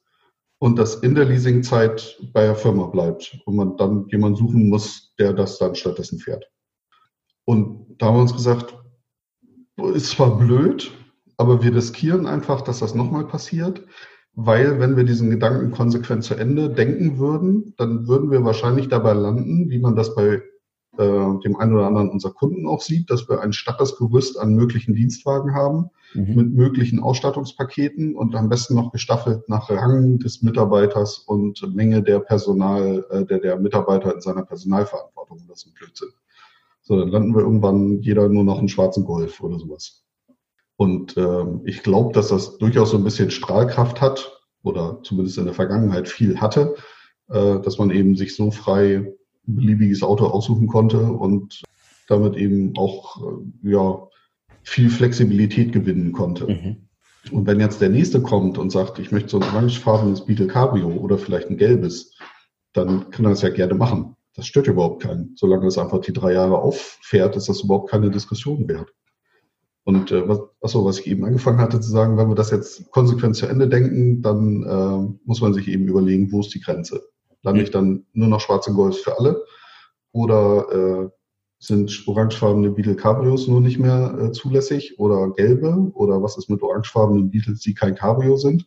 [0.63, 5.13] und das in der Leasingzeit bei der Firma bleibt und man dann jemanden suchen muss,
[5.19, 6.49] der das dann stattdessen fährt.
[7.43, 8.77] Und da haben wir uns gesagt,
[9.93, 10.91] ist zwar blöd,
[11.37, 13.83] aber wir riskieren einfach, dass das nochmal passiert,
[14.35, 19.13] weil wenn wir diesen Gedanken konsequent zu Ende denken würden, dann würden wir wahrscheinlich dabei
[19.13, 20.41] landen, wie man das bei
[20.97, 24.53] äh, dem einen oder anderen unserer Kunden auch sieht, dass wir ein starres Gerüst an
[24.53, 26.35] möglichen Dienstwagen haben mhm.
[26.35, 32.19] mit möglichen Ausstattungspaketen und am besten noch gestaffelt nach Rang des Mitarbeiters und Menge der
[32.19, 35.41] Personal, äh, der, der Mitarbeiter in seiner Personalverantwortung.
[35.47, 36.09] Das ist ein Blödsinn.
[36.83, 40.03] So, dann landen wir irgendwann jeder nur noch einen schwarzen Golf oder sowas.
[40.75, 45.45] Und äh, ich glaube, dass das durchaus so ein bisschen Strahlkraft hat oder zumindest in
[45.45, 46.75] der Vergangenheit viel hatte,
[47.29, 48.97] äh, dass man eben sich so frei
[49.47, 51.63] ein beliebiges Auto aussuchen konnte und
[52.07, 54.07] damit eben auch äh, ja,
[54.63, 56.47] viel Flexibilität gewinnen konnte.
[56.47, 56.87] Mhm.
[57.31, 60.89] Und wenn jetzt der nächste kommt und sagt, ich möchte so ein orangefarbenes Beetle Cabrio
[60.89, 62.17] oder vielleicht ein gelbes,
[62.73, 64.17] dann kann er das ja gerne machen.
[64.35, 65.35] Das stört überhaupt keinen.
[65.35, 68.93] Solange es einfach die drei Jahre auffährt, ist das überhaupt keine Diskussion wert.
[69.85, 72.89] Und äh, was, achso, was ich eben angefangen hatte zu sagen, wenn wir das jetzt
[72.91, 77.03] konsequent zu Ende denken, dann äh, muss man sich eben überlegen, wo ist die Grenze?
[77.41, 79.43] Lande ich dann nur noch schwarze Golfs für alle?
[80.13, 81.09] Oder äh,
[81.59, 85.91] sind orangefarbene Beetle Cabrios nur nicht mehr äh, zulässig oder gelbe?
[85.93, 88.65] Oder was ist mit orangefarbenen Beetles, die kein Cabrio sind?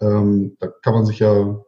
[0.00, 1.62] Ähm, da kann man sich ja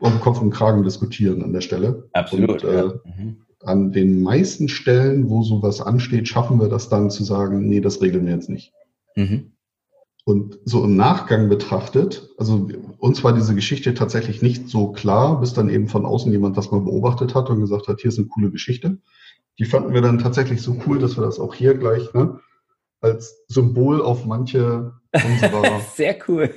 [0.00, 2.08] um Kopf und Kragen diskutieren an der Stelle.
[2.12, 2.64] Absolut.
[2.64, 2.94] Und, äh, ja.
[3.04, 3.36] mhm.
[3.62, 8.00] An den meisten Stellen, wo sowas ansteht, schaffen wir das dann zu sagen, nee, das
[8.00, 8.72] regeln wir jetzt nicht.
[9.16, 9.52] Mhm.
[10.24, 15.52] Und so im Nachgang betrachtet, also uns war diese Geschichte tatsächlich nicht so klar, bis
[15.52, 18.26] dann eben von außen jemand das mal beobachtet hat und gesagt hat, hier ist eine
[18.26, 18.98] coole Geschichte.
[19.58, 22.40] Die fanden wir dann tatsächlich so cool, dass wir das auch hier gleich ne,
[23.00, 26.50] als Symbol auf manche unserer sehr cool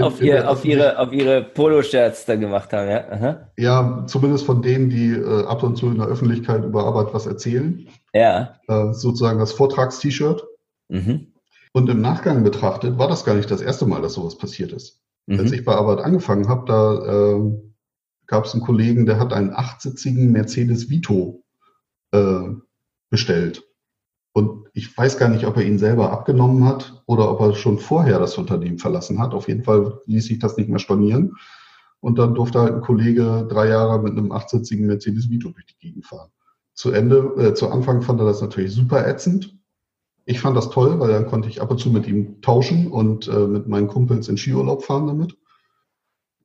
[0.00, 3.10] auf, ihr, auf ihre auf ihre Poloshirts da gemacht haben, ja.
[3.10, 3.50] Aha.
[3.56, 7.26] Ja, zumindest von denen, die äh, ab und zu in der Öffentlichkeit über Arbeit was
[7.26, 7.88] erzählen.
[8.12, 8.58] Ja.
[8.68, 10.46] Äh, sozusagen das Vortrags-T-Shirt.
[10.88, 11.32] Mhm.
[11.72, 15.02] Und im Nachgang betrachtet war das gar nicht das erste Mal, dass sowas passiert ist.
[15.26, 15.40] Mhm.
[15.40, 17.52] Als ich bei Arbeit angefangen habe, da äh,
[18.26, 21.44] gab es einen Kollegen, der hat einen achtsitzigen Mercedes Vito
[22.12, 22.48] äh,
[23.10, 23.65] bestellt.
[24.36, 27.78] Und ich weiß gar nicht, ob er ihn selber abgenommen hat oder ob er schon
[27.78, 29.32] vorher das Unternehmen verlassen hat.
[29.32, 31.36] Auf jeden Fall ließ sich das nicht mehr stornieren.
[32.00, 35.78] Und dann durfte halt ein Kollege drei Jahre mit einem achtsitzigen Mercedes Vito durch die
[35.78, 36.28] Gegend fahren.
[36.74, 39.56] Zu Ende, äh, zu Anfang fand er das natürlich super ätzend,
[40.26, 43.28] ich fand das toll, weil dann konnte ich ab und zu mit ihm tauschen und
[43.28, 45.38] äh, mit meinen Kumpels in Skiurlaub fahren damit.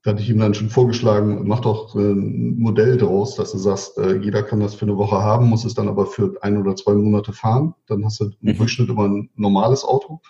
[0.04, 4.00] Da hatte ich ihm dann schon vorgeschlagen, mach doch ein Modell draus, dass du sagst,
[4.00, 6.76] äh, jeder kann das für eine Woche haben, muss es dann aber für ein oder
[6.76, 7.76] zwei Monate fahren.
[7.86, 8.58] Dann hast du im mhm.
[8.58, 10.22] Durchschnitt immer ein normales Auto.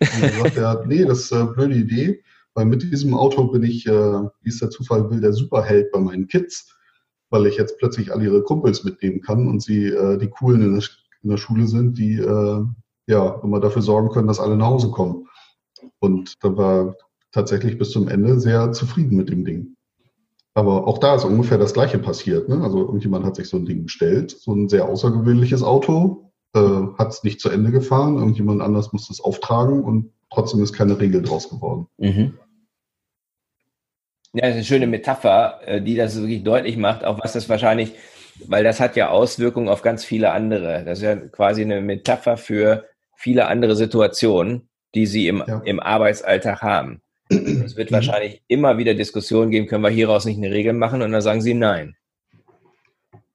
[0.00, 2.24] Und dann sagt er, nee, das ist eine blöde Idee,
[2.54, 6.00] weil mit diesem Auto bin ich, äh, wie es der Zufall will, der Superheld bei
[6.00, 6.74] meinen Kids,
[7.30, 10.74] weil ich jetzt plötzlich alle ihre Kumpels mitnehmen kann und sie äh, die Coolen in
[10.74, 10.84] der,
[11.22, 12.64] in der Schule sind, die äh,
[13.06, 15.28] ja immer dafür sorgen können, dass alle nach Hause kommen.
[16.00, 16.96] Und da war
[17.34, 19.74] tatsächlich bis zum Ende sehr zufrieden mit dem Ding.
[20.54, 22.48] Aber auch da ist ungefähr das Gleiche passiert.
[22.48, 22.62] Ne?
[22.62, 26.60] Also irgendjemand hat sich so ein Ding bestellt, so ein sehr außergewöhnliches Auto, äh,
[26.96, 31.00] hat es nicht zu Ende gefahren, irgendjemand anders musste es auftragen und trotzdem ist keine
[31.00, 31.88] Regel draus geworden.
[31.98, 32.38] Mhm.
[34.32, 37.48] Ja, das ist eine schöne Metapher, äh, die das wirklich deutlich macht, auch was das
[37.48, 37.92] wahrscheinlich,
[38.46, 40.84] weil das hat ja Auswirkungen auf ganz viele andere.
[40.84, 42.84] Das ist ja quasi eine Metapher für
[43.16, 45.60] viele andere Situationen, die sie im, ja.
[45.64, 47.00] im Arbeitsalltag haben.
[47.28, 47.96] Es wird mhm.
[47.96, 51.02] wahrscheinlich immer wieder Diskussionen geben, können wir hieraus nicht eine Regel machen?
[51.02, 51.96] Und dann sagen sie nein.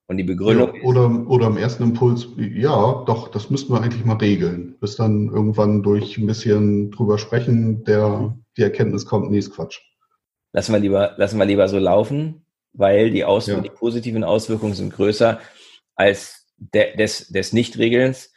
[0.06, 0.74] Und die Begründung.
[0.74, 4.76] Ja, oder, oder im ersten Impuls, ja, doch, das müssten wir eigentlich mal regeln.
[4.80, 9.78] Bis dann irgendwann durch ein bisschen drüber sprechen, der die Erkenntnis kommt, nee, ist Quatsch.
[10.52, 13.60] Lassen wir lieber, lassen wir lieber so laufen, weil die, Auswir ja.
[13.60, 15.38] die positiven Auswirkungen sind größer
[15.94, 18.32] als de des, des Nichtregelns,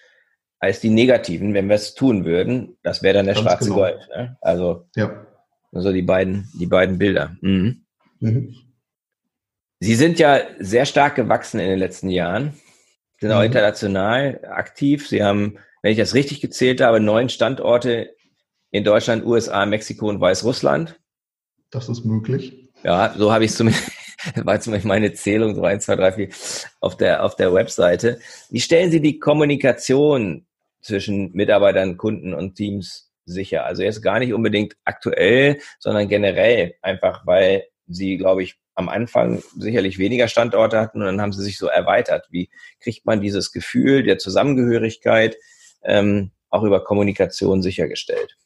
[0.60, 2.78] als die negativen, wenn wir es tun würden.
[2.84, 3.76] Das wäre dann der Ganz schwarze genau.
[3.78, 4.10] Gold.
[4.16, 4.38] Ne?
[4.42, 5.26] Also ja.
[5.74, 7.36] Also die beiden, die beiden Bilder.
[7.42, 7.84] Mhm.
[8.20, 8.56] Mhm.
[9.80, 12.54] Sie sind ja sehr stark gewachsen in den letzten Jahren,
[13.20, 13.48] sind auch mhm.
[13.48, 15.08] international aktiv.
[15.08, 18.16] Sie haben, wenn ich das richtig gezählt habe, neun Standorte
[18.72, 21.00] in Deutschland, USA, Mexiko und Weißrussland.
[21.70, 22.72] Das ist möglich.
[22.84, 23.92] Ja, so habe ich es zumindest,
[24.46, 26.30] war zumindest meine Zählung, so eins, zwei, drei, vier,
[26.80, 28.20] auf der, auf der Webseite.
[28.50, 30.46] Wie stellen Sie die Kommunikation
[30.82, 33.66] zwischen Mitarbeitern, Kunden und Teams sicher.
[33.66, 39.44] Also jetzt gar nicht unbedingt aktuell, sondern generell einfach, weil sie, glaube ich, am Anfang
[39.56, 42.28] sicherlich weniger Standorte hatten und dann haben sie sich so erweitert.
[42.32, 45.38] Wie kriegt man dieses Gefühl der Zusammengehörigkeit
[45.84, 48.38] ähm, auch über Kommunikation sichergestellt?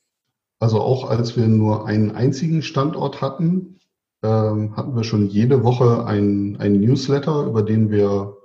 [0.59, 3.79] Also auch als wir nur einen einzigen Standort hatten,
[4.23, 8.35] ähm, hatten wir schon jede Woche ein, ein Newsletter, über den wir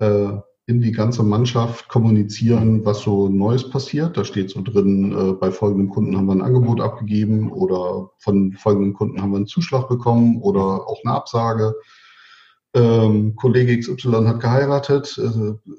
[0.00, 4.16] äh, in die ganze Mannschaft kommunizieren, was so Neues passiert.
[4.16, 8.52] Da steht so drin, äh, bei folgendem Kunden haben wir ein Angebot abgegeben oder von
[8.54, 11.74] folgendem Kunden haben wir einen Zuschlag bekommen oder auch eine Absage.
[12.74, 15.72] Ähm, Kollege XY hat geheiratet, äh,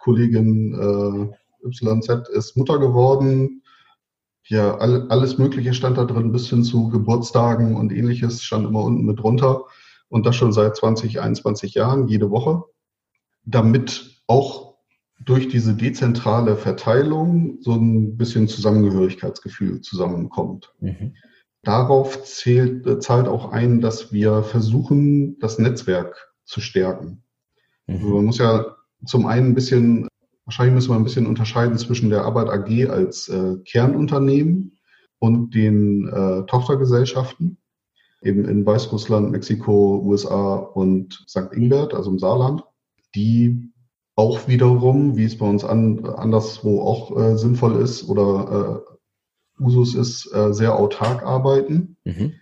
[0.00, 3.62] Kollegin äh, YZ ist Mutter geworden.
[4.44, 8.84] Ja, all, alles Mögliche stand da drin, bis hin zu Geburtstagen und ähnliches stand immer
[8.84, 9.64] unten mit drunter.
[10.08, 12.64] Und das schon seit 20, 21 Jahren, jede Woche
[13.46, 14.76] damit auch
[15.24, 20.74] durch diese dezentrale Verteilung so ein bisschen Zusammengehörigkeitsgefühl zusammenkommt.
[20.80, 21.14] Mhm.
[21.62, 27.22] Darauf zählt, äh, zahlt auch ein, dass wir versuchen, das Netzwerk zu stärken.
[27.86, 27.94] Mhm.
[27.94, 30.06] Also man muss ja zum einen ein bisschen,
[30.44, 34.78] wahrscheinlich müssen wir ein bisschen unterscheiden zwischen der Arbeit AG als äh, Kernunternehmen
[35.18, 37.58] und den äh, Tochtergesellschaften,
[38.22, 41.52] eben in Weißrussland, Mexiko, USA und St.
[41.52, 42.62] Ingbert, also im Saarland,
[43.14, 43.72] die
[44.16, 49.94] auch wiederum, wie es bei uns an, anderswo auch äh, sinnvoll ist oder äh, Usus
[49.94, 51.96] ist, äh, sehr autark arbeiten.
[52.04, 52.32] Mhm.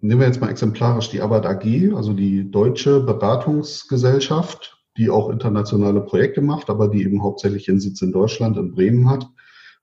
[0.00, 6.00] Nehmen wir jetzt mal exemplarisch die Arbeit AG, also die deutsche Beratungsgesellschaft, die auch internationale
[6.02, 9.26] Projekte macht, aber die eben hauptsächlich ihren Sitz in Deutschland, in Bremen hat.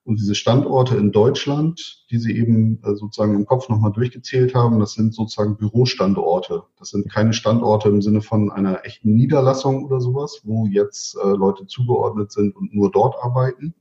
[0.07, 4.79] Und diese Standorte in Deutschland, die Sie eben äh, sozusagen im Kopf nochmal durchgezählt haben,
[4.79, 6.63] das sind sozusagen Bürostandorte.
[6.79, 11.27] Das sind keine Standorte im Sinne von einer echten Niederlassung oder sowas, wo jetzt äh,
[11.27, 13.75] Leute zugeordnet sind und nur dort arbeiten,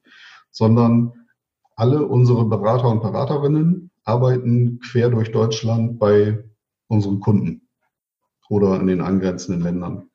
[0.50, 1.12] sondern
[1.76, 6.42] alle unsere Berater und Beraterinnen arbeiten quer durch Deutschland bei
[6.88, 7.68] unseren Kunden
[8.48, 10.10] oder in den angrenzenden Ländern.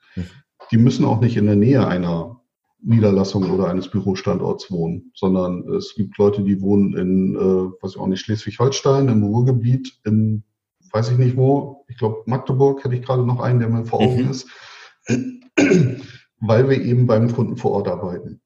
[0.72, 2.31] Die müssen auch nicht in der Nähe einer
[2.84, 7.98] Niederlassung oder eines Bürostandorts wohnen, sondern es gibt Leute, die wohnen in, äh, weiß ich
[7.98, 10.44] auch nicht, Schleswig-Holstein, im Ruhrgebiet, in,
[10.92, 14.02] weiß ich nicht wo, ich glaube Magdeburg hätte ich gerade noch einen, der mir vor
[14.02, 14.32] Augen mhm.
[14.32, 14.50] ist,
[16.40, 18.42] weil wir eben beim Kunden vor Ort arbeiten.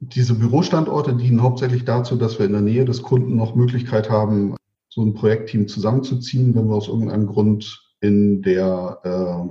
[0.00, 4.56] Diese Bürostandorte dienen hauptsächlich dazu, dass wir in der Nähe des Kunden noch Möglichkeit haben,
[4.88, 9.00] so ein Projektteam zusammenzuziehen, wenn wir aus irgendeinem Grund in der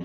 [0.00, 0.04] äh,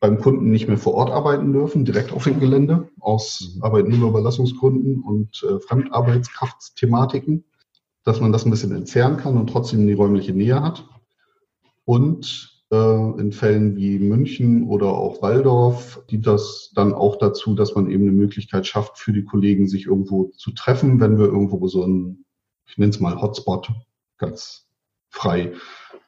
[0.00, 3.62] beim Kunden nicht mehr vor Ort arbeiten dürfen, direkt auf dem Gelände, aus mhm.
[3.62, 7.44] Arbeitnehmerüberlassungsgründen und äh, Fremdarbeitskraftsthematiken,
[8.04, 10.88] dass man das ein bisschen entfernen kann und trotzdem die räumliche Nähe hat.
[11.84, 17.74] Und äh, in Fällen wie München oder auch Waldorf dient das dann auch dazu, dass
[17.74, 21.68] man eben eine Möglichkeit schafft, für die Kollegen sich irgendwo zu treffen, wenn wir irgendwo
[21.68, 22.24] so ein,
[22.66, 23.70] ich nenne es mal Hotspot,
[24.16, 24.66] ganz
[25.10, 25.52] frei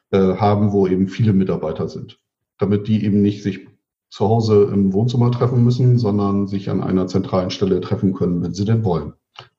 [0.09, 2.19] äh, haben, wo eben viele Mitarbeiter sind.
[2.57, 3.67] Damit die eben nicht sich
[4.13, 8.53] zu Hause im Wohnzimmer treffen müssen, sondern sich an einer zentralen Stelle treffen können, wenn
[8.53, 9.13] sie denn wollen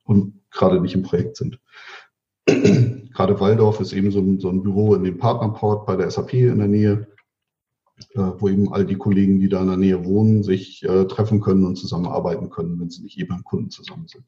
[0.05, 1.59] und gerade nicht im Projekt sind.
[2.47, 6.35] gerade Waldorf ist eben so ein, so ein, Büro in dem Partnerport bei der SAP
[6.35, 7.09] in der Nähe,
[8.11, 11.41] äh, wo eben all die Kollegen, die da in der Nähe wohnen, sich äh, treffen
[11.41, 14.23] können und zusammenarbeiten können, wenn sie nicht eh beim Kunden zusammen sind.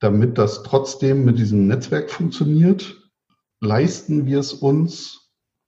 [0.00, 3.06] Damit das trotzdem mit diesem Netzwerk funktioniert,
[3.60, 5.21] leisten wir es uns,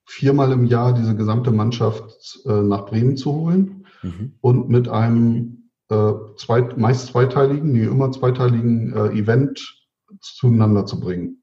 [0.07, 4.35] viermal im Jahr diese gesamte Mannschaft äh, nach Bremen zu holen mhm.
[4.41, 9.85] und mit einem äh, zweit, meist zweiteiligen, nee, immer zweiteiligen äh, Event
[10.21, 11.43] zueinander zu bringen.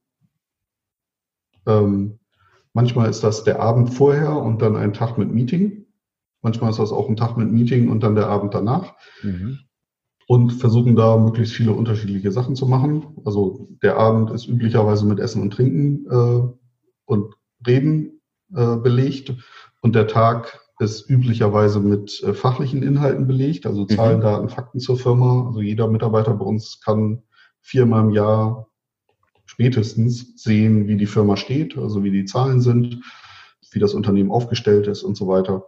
[1.66, 2.20] Ähm,
[2.74, 5.86] manchmal ist das der Abend vorher und dann ein Tag mit Meeting.
[6.42, 8.96] Manchmal ist das auch ein Tag mit Meeting und dann der Abend danach.
[9.22, 9.60] Mhm.
[10.28, 13.18] Und versuchen da möglichst viele unterschiedliche Sachen zu machen.
[13.26, 16.54] Also der Abend ist üblicherweise mit Essen und Trinken äh,
[17.06, 17.36] und
[17.68, 18.21] Reden
[18.56, 19.34] äh, belegt
[19.82, 24.24] und der Tag ist üblicherweise mit äh, fachlichen Inhalten belegt, also Zahlen, mhm.
[24.24, 25.48] Daten, Fakten zur Firma.
[25.48, 27.22] Also jeder Mitarbeiter bei uns kann
[27.60, 28.68] viermal im Jahr
[29.46, 33.04] spätestens sehen, wie die Firma steht, also wie die Zahlen sind,
[33.72, 35.68] wie das Unternehmen aufgestellt ist und so weiter.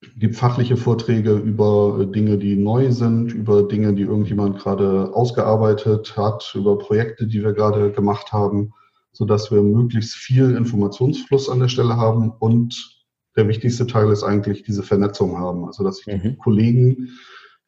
[0.00, 5.12] Es gibt fachliche Vorträge über äh, Dinge, die neu sind, über Dinge, die irgendjemand gerade
[5.14, 8.72] ausgearbeitet hat, über Projekte, die wir gerade gemacht haben
[9.12, 13.02] so dass wir möglichst viel Informationsfluss an der Stelle haben und
[13.36, 15.64] der wichtigste Teil ist eigentlich diese Vernetzung haben.
[15.64, 16.22] Also dass ich mhm.
[16.22, 17.10] die Kollegen,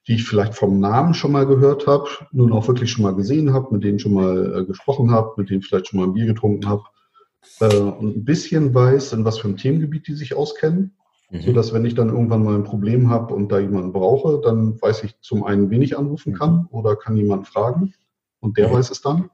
[0.06, 3.52] die ich vielleicht vom Namen schon mal gehört habe, nun auch wirklich schon mal gesehen
[3.52, 6.26] habe, mit denen schon mal äh, gesprochen habe, mit denen vielleicht schon mal ein Bier
[6.26, 6.82] getrunken habe
[7.60, 10.96] äh, und ein bisschen weiß, in was für einem Themengebiet die sich auskennen.
[11.30, 11.42] Mhm.
[11.42, 14.80] So dass wenn ich dann irgendwann mal ein Problem habe und da jemanden brauche, dann
[14.80, 16.36] weiß ich zum einen, wen ich anrufen mhm.
[16.36, 17.94] kann oder kann jemand fragen
[18.40, 18.72] und der mhm.
[18.74, 19.30] weiß es dann.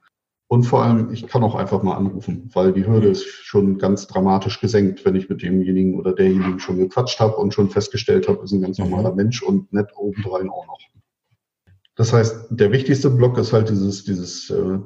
[0.53, 4.09] Und vor allem, ich kann auch einfach mal anrufen, weil die Hürde ist schon ganz
[4.09, 8.43] dramatisch gesenkt, wenn ich mit demjenigen oder derjenigen schon gequatscht habe und schon festgestellt habe,
[8.43, 8.91] ist ein ganz mhm.
[8.91, 10.81] normaler Mensch und nett obendrein auch noch.
[11.95, 14.81] Das heißt, der wichtigste Block ist halt dieses, dieses äh,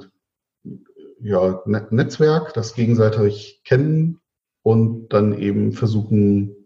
[1.22, 4.20] ja, Netzwerk, das gegenseitig kennen
[4.62, 6.56] und dann eben versuchen,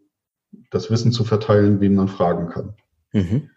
[0.73, 2.75] das Wissen zu verteilen, wen man fragen kann.
[3.13, 3.51] Mhm.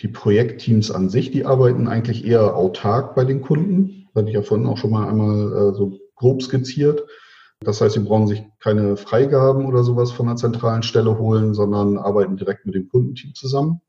[0.00, 4.42] Die Projektteams an sich, die arbeiten eigentlich eher autark bei den Kunden hatte ich ja
[4.42, 7.04] vorhin auch schon mal einmal äh, so grob skizziert.
[7.60, 11.98] Das heißt, sie brauchen sich keine Freigaben oder sowas von einer zentralen Stelle holen, sondern
[11.98, 13.80] arbeiten direkt mit dem Kundenteam zusammen.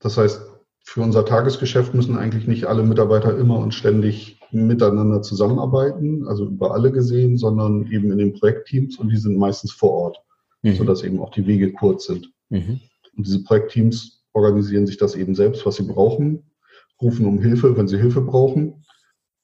[0.00, 0.40] Das heißt,
[0.82, 6.72] für unser Tagesgeschäft müssen eigentlich nicht alle Mitarbeiter immer und ständig miteinander zusammenarbeiten, also über
[6.72, 10.22] alle gesehen, sondern eben in den Projektteams und die sind meistens vor Ort,
[10.62, 10.76] mhm.
[10.76, 12.32] sodass eben auch die Wege kurz sind.
[12.50, 12.80] Mhm.
[13.16, 16.50] Und diese Projektteams organisieren sich das eben selbst, was sie brauchen,
[17.02, 18.85] rufen um Hilfe, wenn sie Hilfe brauchen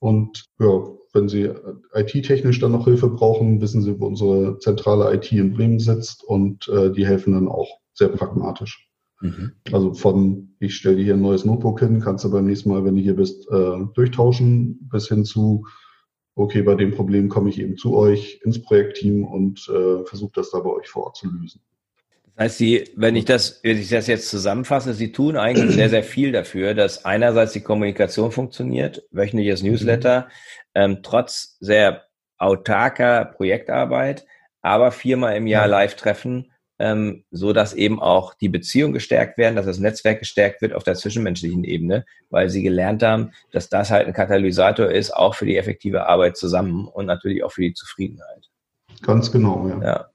[0.02, 1.48] und ja, wenn Sie
[1.94, 6.68] IT-technisch dann noch Hilfe brauchen, wissen Sie, wo unsere zentrale IT in Bremen sitzt und
[6.68, 8.90] äh, die helfen dann auch sehr pragmatisch.
[9.20, 9.52] Mhm.
[9.70, 12.84] Also von, ich stelle dir hier ein neues Notebook hin, kannst du beim nächsten Mal,
[12.84, 15.66] wenn du hier bist, äh, durchtauschen, bis hin zu,
[16.34, 20.50] okay, bei dem Problem komme ich eben zu euch ins Projektteam und äh, versuche das
[20.50, 21.60] da bei euch vor Ort zu lösen.
[22.36, 25.90] Das heißt, Sie, wenn ich das, wenn ich das jetzt zusammenfasse, Sie tun eigentlich sehr,
[25.90, 29.70] sehr viel dafür, dass einerseits die Kommunikation funktioniert, wöchentliches mhm.
[29.70, 30.28] Newsletter,
[30.74, 32.04] ähm, trotz sehr
[32.38, 34.24] autarker Projektarbeit,
[34.62, 39.66] aber viermal im Jahr Live-Treffen, ähm, so dass eben auch die Beziehung gestärkt werden, dass
[39.66, 44.06] das Netzwerk gestärkt wird auf der zwischenmenschlichen Ebene, weil sie gelernt haben, dass das halt
[44.06, 48.48] ein Katalysator ist, auch für die effektive Arbeit zusammen und natürlich auch für die Zufriedenheit.
[49.02, 49.82] Ganz genau, ja.
[49.82, 50.11] ja.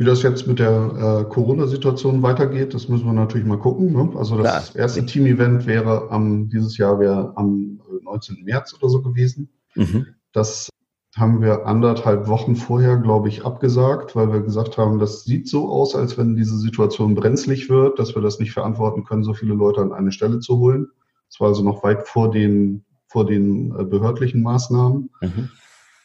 [0.00, 3.92] Wie das jetzt mit der äh, Corona-Situation weitergeht, das müssen wir natürlich mal gucken.
[3.92, 4.10] Ne?
[4.16, 4.82] Also das Klar.
[4.82, 8.38] erste Team-Event wäre am, dieses Jahr wäre am 19.
[8.38, 9.50] Äh, März oder so gewesen.
[9.74, 10.06] Mhm.
[10.32, 10.70] Das
[11.14, 15.68] haben wir anderthalb Wochen vorher, glaube ich, abgesagt, weil wir gesagt haben, das sieht so
[15.68, 19.52] aus, als wenn diese Situation brenzlig wird, dass wir das nicht verantworten können, so viele
[19.52, 20.88] Leute an eine Stelle zu holen.
[21.28, 25.10] Das war also noch weit vor den, vor den äh, behördlichen Maßnahmen.
[25.20, 25.50] Mhm.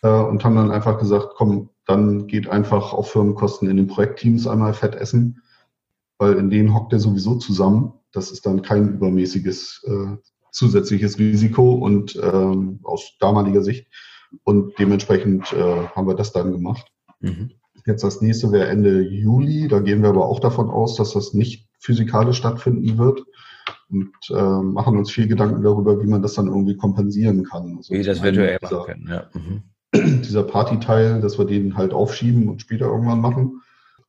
[0.06, 4.46] Äh, und haben dann einfach gesagt, komm, dann geht einfach auf Firmenkosten in den Projektteams
[4.46, 5.42] einmal fett essen,
[6.20, 7.94] weil in denen hockt er sowieso zusammen.
[8.12, 10.18] Das ist dann kein übermäßiges äh,
[10.52, 13.88] zusätzliches Risiko und ähm, aus damaliger Sicht.
[14.44, 16.86] Und dementsprechend äh, haben wir das dann gemacht.
[17.20, 17.52] Mhm.
[17.88, 19.68] Jetzt das nächste wäre Ende Juli.
[19.68, 23.24] Da gehen wir aber auch davon aus, dass das nicht physikalisch stattfinden wird
[23.90, 27.78] und äh, machen uns viel Gedanken darüber, wie man das dann irgendwie kompensieren kann.
[27.78, 29.30] Also wie das virtuell machen können, ja.
[29.34, 29.64] Mhm
[30.26, 33.62] dieser Partyteil, dass wir den halt aufschieben und später irgendwann machen.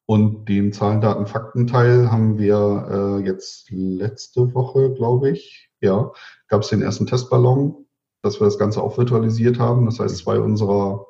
[0.06, 6.12] Und den Zahlen, Daten, Fakten-Teil haben wir äh, jetzt letzte Woche, glaube ich, ja,
[6.48, 7.86] gab es den ersten Testballon,
[8.22, 9.84] dass wir das Ganze auch virtualisiert haben.
[9.86, 11.06] Das heißt, zwei unserer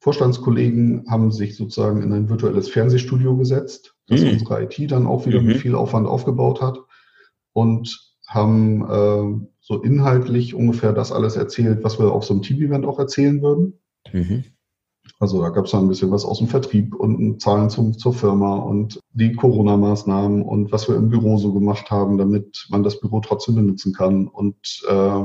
[0.00, 4.30] Vorstandskollegen haben sich sozusagen in ein virtuelles Fernsehstudio gesetzt, das mhm.
[4.30, 5.48] unsere IT dann auch wieder mhm.
[5.48, 6.78] mit viel Aufwand aufgebaut hat
[7.52, 12.86] und haben äh, so inhaltlich ungefähr das alles erzählt, was wir auf so einem Team-Event
[12.86, 13.78] auch erzählen würden.
[14.12, 14.44] Mhm.
[15.18, 18.14] Also da gab es dann ein bisschen was aus dem Vertrieb und Zahlen zum, zur
[18.14, 23.00] Firma und die Corona-Maßnahmen und was wir im Büro so gemacht haben, damit man das
[23.00, 24.28] Büro trotzdem benutzen kann.
[24.28, 24.56] Und
[24.88, 25.24] äh,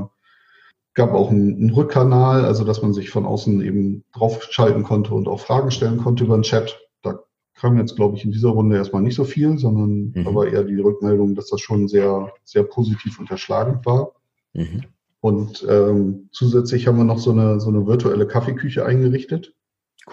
[0.96, 5.28] gab auch einen, einen Rückkanal, also dass man sich von außen eben draufschalten konnte und
[5.28, 6.80] auch Fragen stellen konnte über den Chat.
[7.04, 7.20] Da
[7.54, 10.36] kam jetzt, glaube ich, in dieser Runde erstmal nicht so viel, sondern mhm.
[10.36, 14.14] war eher die Rückmeldung, dass das schon sehr, sehr positiv unterschlagend war.
[14.54, 14.84] Mhm.
[15.26, 19.56] Und ähm, zusätzlich haben wir noch so eine, so eine virtuelle Kaffeeküche eingerichtet.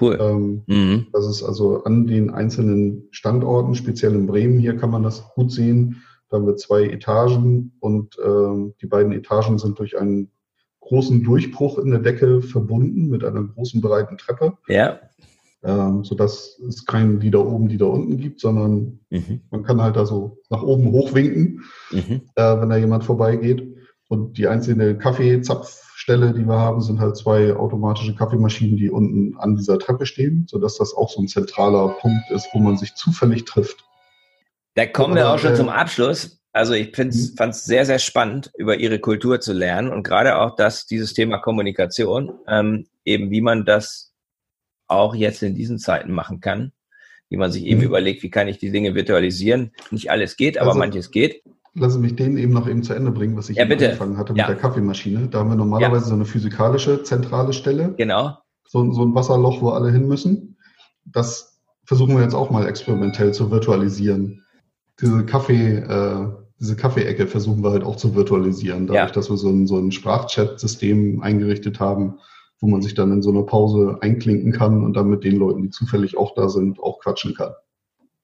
[0.00, 0.16] Cool.
[0.18, 1.06] Ähm, mhm.
[1.12, 5.52] Das ist also an den einzelnen Standorten, speziell in Bremen, hier kann man das gut
[5.52, 6.00] sehen.
[6.30, 10.30] Da haben wir zwei Etagen und ähm, die beiden Etagen sind durch einen
[10.80, 14.56] großen Durchbruch in der Decke verbunden mit einer großen breiten Treppe.
[14.66, 14.98] Ja.
[15.62, 19.42] Ähm, sodass es keinen die da oben, die da unten gibt, sondern mhm.
[19.50, 22.22] man kann halt da so nach oben hochwinken, mhm.
[22.34, 23.72] äh, wenn da jemand vorbeigeht.
[24.12, 29.56] Und die einzelne Kaffeezapfstelle, die wir haben, sind halt zwei automatische Kaffeemaschinen, die unten an
[29.56, 33.46] dieser Treppe stehen, sodass das auch so ein zentraler Punkt ist, wo man sich zufällig
[33.46, 33.86] trifft.
[34.74, 36.42] Da kommen wir auch schon äh, zum Abschluss.
[36.52, 37.52] Also ich fand es mhm.
[37.52, 42.34] sehr, sehr spannend, über ihre Kultur zu lernen und gerade auch das, dieses Thema Kommunikation,
[42.46, 44.12] ähm, eben wie man das
[44.88, 46.72] auch jetzt in diesen Zeiten machen kann,
[47.30, 47.86] wie man sich eben mhm.
[47.86, 49.72] überlegt, wie kann ich die Dinge virtualisieren.
[49.90, 51.42] Nicht alles geht, aber also, manches geht.
[51.74, 54.34] Lassen Sie mich den eben noch eben zu Ende bringen, was ich ja, angefangen hatte
[54.34, 54.46] mit ja.
[54.46, 55.28] der Kaffeemaschine.
[55.28, 56.08] Da haben wir normalerweise ja.
[56.08, 57.94] so eine physikalische zentrale Stelle.
[57.96, 58.36] Genau.
[58.68, 60.56] So, so ein Wasserloch, wo alle hin müssen.
[61.06, 64.44] Das versuchen wir jetzt auch mal experimentell zu virtualisieren.
[65.00, 69.14] Diese Kaffee, äh, diese Kaffeeecke versuchen wir halt auch zu virtualisieren, dadurch, ja.
[69.14, 72.18] dass wir so ein, so ein Sprachchat-System eingerichtet haben,
[72.60, 75.62] wo man sich dann in so einer Pause einklinken kann und dann mit den Leuten,
[75.62, 77.52] die zufällig auch da sind, auch quatschen kann.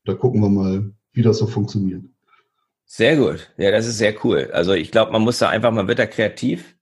[0.04, 2.04] Da gucken wir mal, wie das so funktioniert.
[2.90, 3.52] Sehr gut.
[3.58, 4.50] Ja, das ist sehr cool.
[4.52, 6.74] Also ich glaube, man muss da einfach, man wird da kreativ.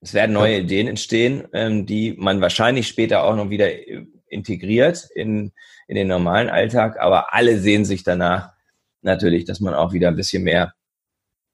[0.00, 0.58] Es werden neue ja.
[0.60, 5.52] Ideen entstehen, ähm, die man wahrscheinlich später auch noch wieder äh, integriert in,
[5.86, 6.98] in den normalen Alltag.
[6.98, 8.52] Aber alle sehen sich danach
[9.02, 10.72] natürlich, dass man auch wieder ein bisschen mehr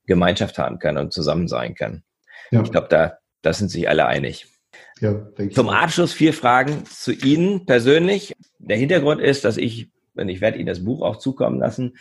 [0.07, 2.05] Gemeinschaft haben kann und zusammen sein kann.
[2.53, 2.63] Ja.
[2.63, 4.47] Ich glaube, da, da sind sich alle einig.
[5.01, 5.21] Ja,
[5.53, 8.35] Zum Abschluss vier Fragen zu Ihnen persönlich.
[8.59, 11.97] Der Hintergrund ist, dass ich, und ich werde Ihnen das Buch auch zukommen lassen,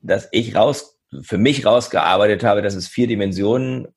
[0.00, 3.88] dass ich raus für mich rausgearbeitet habe, dass es vier Dimensionen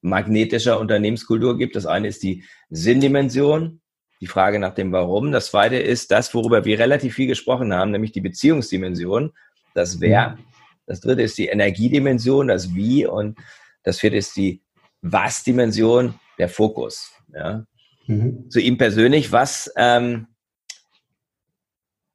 [0.00, 1.76] magnetischer Unternehmenskultur gibt.
[1.76, 3.80] Das eine ist die Sinndimension,
[4.20, 5.32] die Frage nach dem Warum.
[5.32, 9.32] Das zweite ist das, worüber wir relativ viel gesprochen haben, nämlich die Beziehungsdimension,
[9.74, 10.30] das Wer.
[10.30, 10.44] Mhm.
[10.86, 13.06] Das dritte ist die Energiedimension, das Wie.
[13.06, 13.38] Und
[13.82, 14.62] das vierte ist die
[15.00, 17.12] Was-Dimension, der Fokus.
[17.32, 17.64] Ja.
[18.06, 18.50] Mhm.
[18.50, 20.26] Zu ihm persönlich, was ähm,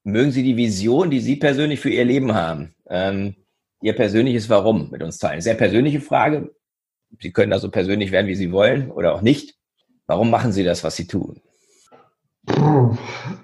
[0.03, 2.75] mögen Sie die Vision, die Sie persönlich für Ihr Leben haben?
[2.89, 3.35] Ähm,
[3.81, 5.41] Ihr persönliches Warum mit uns teilen.
[5.41, 6.53] Sehr persönliche Frage.
[7.19, 9.55] Sie können also persönlich werden, wie Sie wollen oder auch nicht.
[10.05, 11.41] Warum machen Sie das, was Sie tun?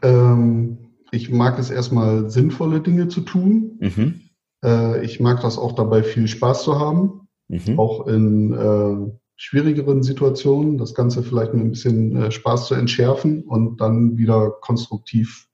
[0.02, 0.78] Ähm,
[1.12, 3.78] ich mag es erstmal, sinnvolle Dinge zu tun.
[3.80, 4.22] Mhm.
[4.64, 7.28] Äh, ich mag das auch dabei, viel Spaß zu haben.
[7.48, 7.80] Mhm.
[7.80, 13.44] Auch in äh, schwierigeren Situationen, das Ganze vielleicht mit ein bisschen äh, Spaß zu entschärfen
[13.44, 15.48] und dann wieder konstruktiv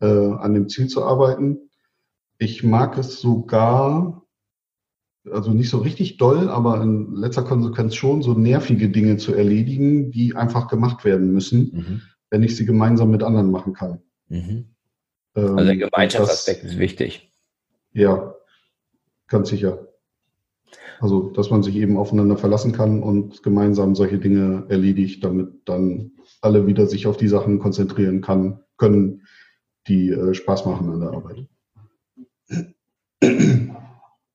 [0.00, 1.67] äh, an dem Ziel zu arbeiten.
[2.38, 4.24] Ich mag es sogar,
[5.30, 10.10] also nicht so richtig doll, aber in letzter Konsequenz schon, so nervige Dinge zu erledigen,
[10.10, 12.02] die einfach gemacht werden müssen, mhm.
[12.30, 14.00] wenn ich sie gemeinsam mit anderen machen kann.
[14.28, 14.74] Mhm.
[15.34, 17.32] Ähm, also der Gemeinschaftsaspekt ist wichtig.
[17.92, 18.34] Ja,
[19.26, 19.88] ganz sicher.
[21.00, 26.12] Also, dass man sich eben aufeinander verlassen kann und gemeinsam solche Dinge erledigt, damit dann
[26.40, 29.22] alle wieder sich auf die Sachen konzentrieren kann, können,
[29.86, 31.46] die äh, Spaß machen an der Arbeit.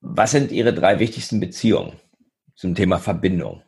[0.01, 1.93] Was sind Ihre drei wichtigsten Beziehungen
[2.55, 3.61] zum Thema Verbindung?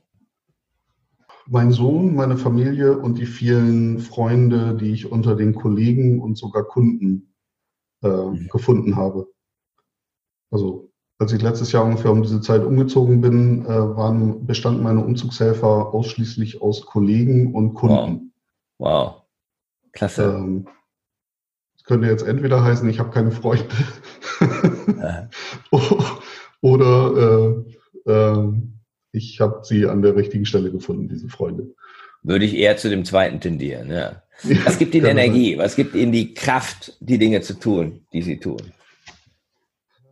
[1.48, 6.64] Mein Sohn, meine Familie und die vielen Freunde, die ich unter den Kollegen und sogar
[6.64, 7.34] Kunden
[8.04, 8.48] äh, mhm.
[8.52, 9.28] gefunden habe.
[10.52, 15.04] Also als ich letztes Jahr ungefähr um diese Zeit umgezogen bin, äh, waren, bestanden meine
[15.04, 18.34] Umzugshelfer ausschließlich aus Kollegen und Kunden.
[18.78, 18.90] Wow.
[18.90, 19.22] wow.
[19.92, 20.36] Klasse.
[20.38, 20.68] Ähm,
[21.86, 23.66] könnte jetzt entweder heißen, ich habe keine Freunde
[26.62, 27.64] oder
[28.06, 28.54] äh, äh,
[29.12, 31.74] ich habe sie an der richtigen Stelle gefunden, diese Freunde.
[32.24, 34.24] Würde ich eher zu dem zweiten tendieren, ja.
[34.66, 35.58] Was gibt Ihnen Energie?
[35.58, 38.62] Was gibt Ihnen die Kraft, die Dinge zu tun, die Sie tun?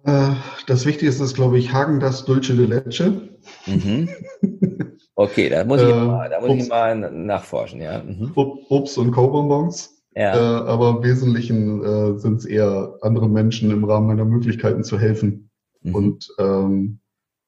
[0.06, 0.30] Äh,
[0.68, 3.30] das Wichtigste ist, glaube ich, Hagen das Dulce de Leche.
[3.66, 4.10] Mhm.
[5.16, 7.80] Okay, da muss, ich, äh, mal, da muss Obst, ich mal nachforschen.
[7.80, 8.02] Ja.
[8.02, 8.32] Mhm.
[8.34, 9.93] Obst und Co-Bonbons.
[10.16, 10.36] Ja.
[10.36, 15.00] Äh, aber im Wesentlichen äh, sind es eher andere Menschen im Rahmen meiner Möglichkeiten zu
[15.00, 15.50] helfen.
[15.82, 15.96] Mhm.
[15.96, 17.00] Und ähm,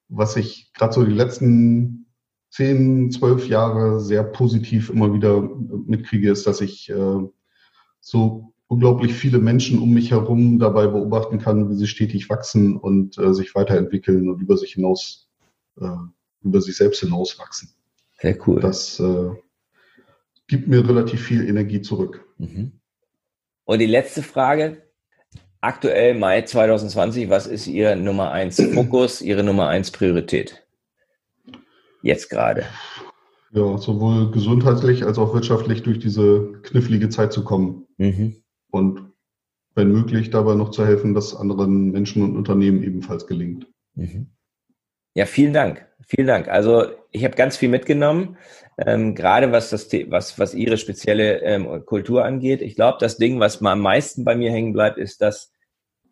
[0.07, 2.07] was ich gerade so die letzten
[2.49, 7.19] zehn, zwölf Jahre sehr positiv immer wieder mitkriege, ist, dass ich äh,
[7.99, 13.17] so unglaublich viele Menschen um mich herum dabei beobachten kann, wie sie stetig wachsen und
[13.17, 15.29] äh, sich weiterentwickeln und über sich hinaus,
[15.79, 15.87] äh,
[16.41, 17.69] über sich selbst hinauswachsen.
[18.21, 18.59] Sehr cool.
[18.59, 19.31] Das äh,
[20.47, 22.25] gibt mir relativ viel Energie zurück.
[22.37, 22.79] Mhm.
[23.65, 24.81] Und die letzte Frage.
[25.61, 30.63] Aktuell Mai 2020, was ist Ihr Nummer eins Fokus, Ihre Nummer eins Priorität?
[32.03, 32.65] Jetzt gerade.
[33.51, 37.87] Ja, sowohl gesundheitlich als auch wirtschaftlich durch diese knifflige Zeit zu kommen.
[37.97, 38.43] Mhm.
[38.69, 39.11] Und
[39.73, 43.67] wenn möglich, dabei noch zu helfen, dass anderen Menschen und Unternehmen ebenfalls gelingt.
[43.95, 44.27] Mhm.
[45.15, 45.85] Ja, vielen Dank.
[46.07, 46.49] Vielen Dank.
[46.49, 48.37] Also ich habe ganz viel mitgenommen,
[48.77, 52.61] ähm, gerade was das was was Ihre spezielle ähm, Kultur angeht.
[52.61, 55.51] Ich glaube, das Ding, was mal am meisten bei mir hängen bleibt, ist das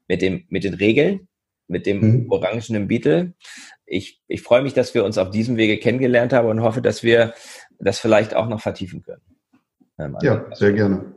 [0.07, 1.27] mit dem mit den Regeln,
[1.67, 2.31] mit dem mhm.
[2.31, 3.33] orangenen Beetle.
[3.85, 7.03] Ich, ich freue mich, dass wir uns auf diesem Wege kennengelernt haben und hoffe, dass
[7.03, 7.33] wir
[7.79, 9.21] das vielleicht auch noch vertiefen können.
[9.99, 11.13] Ähm, ja, sehr gerne.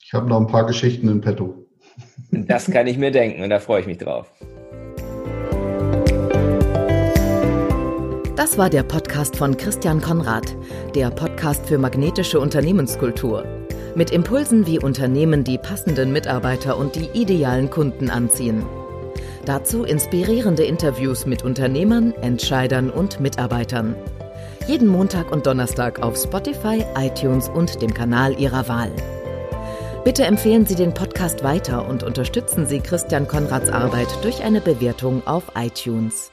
[0.00, 1.66] Ich habe noch ein paar Geschichten in petto.
[2.32, 4.30] Das kann ich mir denken und da freue ich mich drauf.
[8.42, 10.56] Das war der Podcast von Christian Konrad,
[10.96, 13.44] der Podcast für magnetische Unternehmenskultur.
[13.94, 18.66] Mit Impulsen, wie Unternehmen die passenden Mitarbeiter und die idealen Kunden anziehen.
[19.44, 23.94] Dazu inspirierende Interviews mit Unternehmern, Entscheidern und Mitarbeitern.
[24.66, 28.90] Jeden Montag und Donnerstag auf Spotify, iTunes und dem Kanal Ihrer Wahl.
[30.02, 35.24] Bitte empfehlen Sie den Podcast weiter und unterstützen Sie Christian Konrads Arbeit durch eine Bewertung
[35.28, 36.31] auf iTunes.